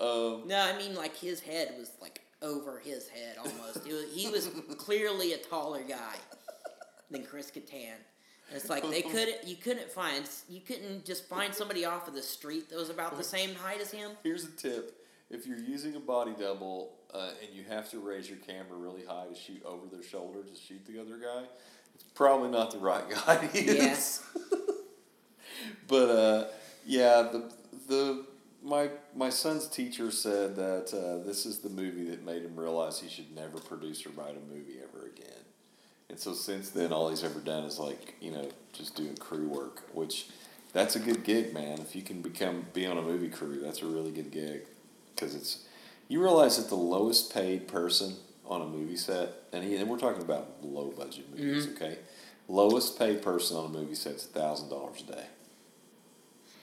Um, 0.00 0.42
No, 0.46 0.60
I 0.60 0.76
mean 0.78 0.94
like 0.94 1.16
his 1.16 1.40
head 1.40 1.74
was 1.78 1.92
like 2.00 2.20
over 2.42 2.78
his 2.78 3.08
head 3.08 3.36
almost. 3.38 3.84
Was, 3.86 4.04
he 4.14 4.28
was 4.28 4.48
clearly 4.78 5.34
a 5.34 5.38
taller 5.38 5.82
guy 5.82 6.14
than 7.10 7.24
Chris 7.24 7.50
Kattan. 7.50 7.96
And 8.48 8.56
it's 8.56 8.68
like 8.70 8.88
they 8.90 9.02
couldn't 9.14 9.46
you 9.46 9.56
couldn't 9.56 9.90
find 9.90 10.28
you 10.48 10.60
couldn't 10.60 11.04
just 11.04 11.28
find 11.28 11.54
somebody 11.54 11.84
off 11.84 12.08
of 12.08 12.14
the 12.14 12.22
street 12.22 12.68
that 12.70 12.76
was 12.76 12.90
about 12.90 13.16
the 13.16 13.24
same 13.24 13.54
height 13.54 13.80
as 13.80 13.90
him. 13.90 14.12
here's 14.22 14.44
a 14.44 14.50
tip: 14.52 15.04
if 15.30 15.46
you're 15.46 15.58
using 15.58 15.94
a 15.96 16.00
body 16.00 16.32
double 16.38 16.92
uh, 17.14 17.30
and 17.42 17.54
you 17.54 17.64
have 17.68 17.90
to 17.90 17.98
raise 18.00 18.28
your 18.28 18.38
camera 18.38 18.76
really 18.76 19.04
high 19.04 19.26
to 19.26 19.34
shoot 19.38 19.62
over 19.64 19.86
their 19.86 20.02
shoulder 20.02 20.42
to 20.42 20.54
shoot 20.54 20.84
the 20.86 21.00
other 21.00 21.16
guy, 21.18 21.44
probably 22.20 22.50
not 22.50 22.70
the 22.70 22.76
right 22.76 23.08
guy 23.26 23.46
to 23.46 23.58
use. 23.58 23.74
Yes. 23.74 24.24
but 25.88 26.10
uh, 26.10 26.44
yeah, 26.84 27.22
the 27.22 27.50
the 27.88 28.26
my 28.62 28.90
my 29.16 29.30
son's 29.30 29.66
teacher 29.66 30.10
said 30.10 30.54
that 30.56 30.92
uh, 30.92 31.26
this 31.26 31.46
is 31.46 31.60
the 31.60 31.70
movie 31.70 32.10
that 32.10 32.22
made 32.22 32.42
him 32.42 32.60
realize 32.60 33.00
he 33.00 33.08
should 33.08 33.34
never 33.34 33.58
produce 33.58 34.04
or 34.04 34.10
write 34.10 34.36
a 34.36 34.54
movie 34.54 34.76
ever 34.82 35.06
again. 35.06 35.44
And 36.10 36.18
so 36.18 36.34
since 36.34 36.68
then, 36.68 36.92
all 36.92 37.08
he's 37.08 37.24
ever 37.24 37.40
done 37.40 37.64
is 37.64 37.78
like 37.78 38.16
you 38.20 38.32
know 38.32 38.50
just 38.74 38.94
doing 38.96 39.16
crew 39.16 39.48
work, 39.48 39.82
which 39.94 40.26
that's 40.74 40.96
a 40.96 41.00
good 41.00 41.24
gig, 41.24 41.54
man. 41.54 41.78
If 41.78 41.96
you 41.96 42.02
can 42.02 42.20
become 42.20 42.66
be 42.74 42.84
on 42.84 42.98
a 42.98 43.02
movie 43.02 43.30
crew, 43.30 43.60
that's 43.62 43.80
a 43.80 43.86
really 43.86 44.10
good 44.10 44.30
gig 44.30 44.66
because 45.14 45.34
it's 45.34 45.64
you 46.08 46.20
realize 46.20 46.58
that 46.58 46.68
the 46.68 46.74
lowest 46.74 47.32
paid 47.32 47.66
person 47.66 48.16
on 48.50 48.62
a 48.62 48.66
movie 48.66 48.96
set, 48.96 49.28
and, 49.52 49.62
he, 49.64 49.76
and 49.76 49.88
we're 49.88 49.96
talking 49.98 50.20
about 50.22 50.56
low 50.62 50.90
budget 50.90 51.24
movies, 51.30 51.68
okay? 51.68 51.98
Lowest 52.48 52.98
paid 52.98 53.22
person 53.22 53.56
on 53.56 53.66
a 53.66 53.68
movie 53.68 53.94
set 53.94 54.16
is 54.16 54.24
thousand 54.26 54.68
dollars 54.68 55.02
a 55.08 55.12
day. 55.12 55.24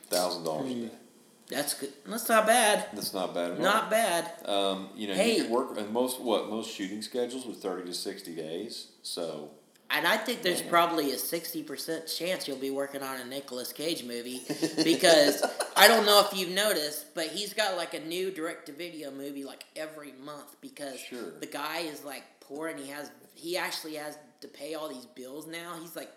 Thousand 0.09 0.43
dollars 0.43 0.71
a 0.71 0.75
day. 0.75 0.89
That's 1.49 1.73
good. 1.75 1.93
That's 2.05 2.27
not 2.27 2.45
bad. 2.45 2.87
That's 2.93 3.13
not 3.13 3.33
bad 3.33 3.51
at 3.51 3.57
all. 3.57 3.63
Not 3.63 3.89
bad. 3.89 4.31
Um, 4.45 4.89
you 4.97 5.07
know, 5.07 5.13
Hey. 5.13 5.37
you 5.37 5.43
could 5.43 5.51
work 5.51 5.77
and 5.77 5.89
most 5.93 6.19
what 6.19 6.49
most 6.49 6.69
shooting 6.75 7.01
schedules 7.01 7.45
with 7.45 7.61
thirty 7.61 7.85
to 7.85 7.93
sixty 7.93 8.35
days. 8.35 8.87
So 9.01 9.51
And 9.89 10.05
I 10.05 10.17
think 10.17 10.41
there's 10.41 10.61
Man. 10.61 10.69
probably 10.69 11.11
a 11.11 11.17
sixty 11.17 11.63
percent 11.63 12.07
chance 12.07 12.47
you'll 12.47 12.57
be 12.57 12.71
working 12.71 13.01
on 13.01 13.19
a 13.21 13.25
Nicolas 13.25 13.71
Cage 13.71 14.03
movie 14.03 14.41
because 14.83 15.41
I 15.77 15.87
don't 15.87 16.05
know 16.05 16.25
if 16.29 16.37
you've 16.37 16.51
noticed, 16.51 17.13
but 17.15 17.27
he's 17.27 17.53
got 17.53 17.77
like 17.77 17.93
a 17.93 17.99
new 18.01 18.29
direct 18.29 18.65
to 18.65 18.73
video 18.73 19.11
movie 19.11 19.43
like 19.45 19.63
every 19.75 20.11
month 20.23 20.55
because 20.61 20.99
Sure. 20.99 21.31
the 21.39 21.45
guy 21.45 21.79
is 21.79 22.03
like 22.03 22.23
poor 22.41 22.67
and 22.67 22.79
he 22.79 22.89
has 22.89 23.11
he 23.33 23.55
actually 23.57 23.95
has 23.95 24.17
to 24.41 24.47
pay 24.49 24.73
all 24.75 24.89
these 24.89 25.05
bills 25.05 25.47
now. 25.47 25.75
He's 25.79 25.95
like 25.95 26.11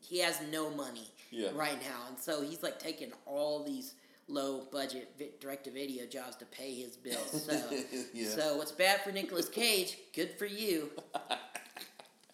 he 0.00 0.20
has 0.20 0.40
no 0.50 0.70
money 0.70 1.10
Yeah. 1.30 1.50
right 1.54 1.80
now, 1.82 2.00
and 2.08 2.18
so 2.18 2.40
he's 2.42 2.62
like 2.62 2.78
taking 2.78 3.12
all 3.26 3.62
these 3.62 3.94
low 4.28 4.64
budget 4.72 5.10
vi- 5.18 5.30
direct 5.38 5.64
to 5.64 5.70
video 5.70 6.06
jobs 6.06 6.34
to 6.36 6.46
pay 6.46 6.74
his 6.74 6.96
bills. 6.96 7.44
So 7.44 7.60
Yeah. 8.14 8.28
so 8.30 8.56
what's 8.56 8.72
bad 8.72 9.02
for 9.02 9.12
Nicolas 9.12 9.48
Cage? 9.50 9.98
Good 10.14 10.30
for 10.38 10.46
you. 10.46 10.90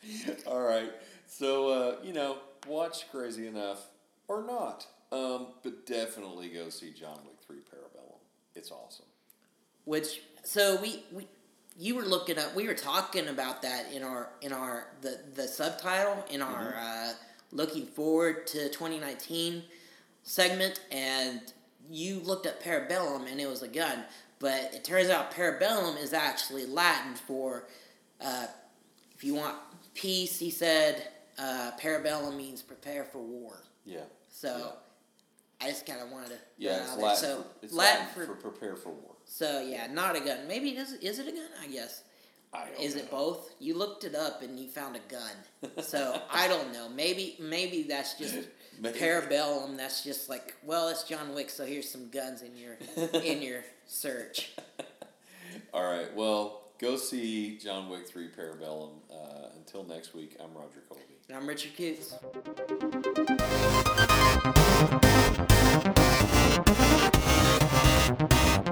all 0.46 0.62
right. 0.62 0.92
So 1.26 1.68
uh, 1.68 1.96
you 2.02 2.12
know, 2.12 2.38
watch 2.66 3.10
Crazy 3.10 3.46
Enough 3.46 3.86
or 4.28 4.44
not. 4.44 4.86
Um, 5.10 5.48
but 5.62 5.84
definitely 5.84 6.48
go 6.48 6.70
see 6.70 6.90
John 6.90 7.18
Wick 7.26 7.36
Three 7.46 7.58
Parabellum. 7.58 8.18
It's 8.54 8.70
awesome. 8.70 9.06
Which 9.84 10.22
so 10.42 10.80
we 10.80 11.04
we 11.12 11.26
you 11.78 11.94
were 11.94 12.02
looking 12.02 12.38
up. 12.38 12.54
We 12.54 12.66
were 12.66 12.74
talking 12.74 13.28
about 13.28 13.62
that 13.62 13.92
in 13.92 14.02
our 14.02 14.30
in 14.40 14.52
our 14.52 14.88
the 15.00 15.20
the 15.34 15.46
subtitle 15.48 16.24
in 16.30 16.40
our 16.42 16.74
uh, 16.78 17.12
looking 17.50 17.86
forward 17.86 18.46
to 18.48 18.68
2019 18.70 19.64
segment, 20.22 20.80
and 20.90 21.40
you 21.90 22.20
looked 22.20 22.46
up 22.46 22.62
parabellum, 22.62 23.30
and 23.30 23.40
it 23.40 23.48
was 23.48 23.62
a 23.62 23.68
gun. 23.68 24.04
But 24.38 24.72
it 24.74 24.82
turns 24.82 25.08
out 25.08 25.32
parabellum 25.32 26.02
is 26.02 26.12
actually 26.12 26.66
Latin 26.66 27.14
for 27.14 27.68
uh, 28.20 28.46
if 29.14 29.22
you 29.22 29.34
want 29.34 29.56
peace. 29.94 30.38
He 30.38 30.50
said 30.50 31.08
uh, 31.38 31.72
parabellum 31.80 32.36
means 32.36 32.62
prepare 32.62 33.04
for 33.04 33.18
war. 33.18 33.62
Yeah. 33.84 34.00
So 34.28 34.74
I 35.60 35.68
just 35.68 35.86
kind 35.86 36.00
of 36.00 36.10
wanted 36.10 36.30
to 36.30 36.38
Yeah, 36.58 36.82
it's. 36.82 36.96
Latin. 36.96 37.16
So 37.24 37.36
for, 37.42 37.46
it's 37.64 37.72
Latin, 37.74 38.06
Latin 38.06 38.26
for, 38.26 38.34
for 38.34 38.50
prepare 38.50 38.76
for 38.76 38.90
war. 38.90 39.14
so 39.24 39.60
yeah, 39.60 39.86
not 39.92 40.16
a 40.16 40.20
gun. 40.20 40.46
Maybe 40.48 40.70
it 40.70 40.78
is. 40.78 40.92
Is 40.94 41.18
it 41.18 41.28
a 41.28 41.32
gun? 41.32 41.48
I 41.62 41.66
guess. 41.68 42.02
I 42.54 42.66
don't 42.66 42.80
Is 42.80 42.96
know. 42.96 43.00
it 43.02 43.10
both? 43.10 43.50
You 43.60 43.78
looked 43.78 44.04
it 44.04 44.14
up 44.14 44.42
and 44.42 44.60
you 44.60 44.68
found 44.68 44.96
a 44.96 45.00
gun. 45.12 45.32
So 45.82 46.20
I 46.30 46.48
don't 46.48 46.72
know. 46.72 46.88
Maybe 46.88 47.36
maybe 47.40 47.84
that's 47.84 48.14
just 48.14 48.34
Maybe. 48.80 48.98
parabellum. 48.98 49.76
That's 49.76 50.02
just 50.04 50.28
like 50.28 50.54
well, 50.64 50.88
it's 50.88 51.04
John 51.04 51.34
Wick, 51.34 51.48
so 51.50 51.64
here's 51.64 51.88
some 51.90 52.08
guns 52.10 52.42
in 52.42 52.56
your 52.56 52.76
in 53.22 53.40
your 53.48 53.64
search. 53.86 54.50
All 55.72 55.84
right. 55.84 56.14
Well, 56.14 56.61
go 56.82 56.96
see 56.96 57.56
John 57.58 57.88
Wick 57.88 58.08
3 58.08 58.28
Parabellum. 58.36 58.90
Uh, 59.10 59.48
until 59.56 59.84
next 59.84 60.14
week, 60.14 60.36
I'm 60.40 60.52
Roger 60.52 60.82
Colby. 60.88 61.02
And 61.28 61.38
I'm 61.38 61.46
Richard. 61.46 61.72
Thank 68.18 68.66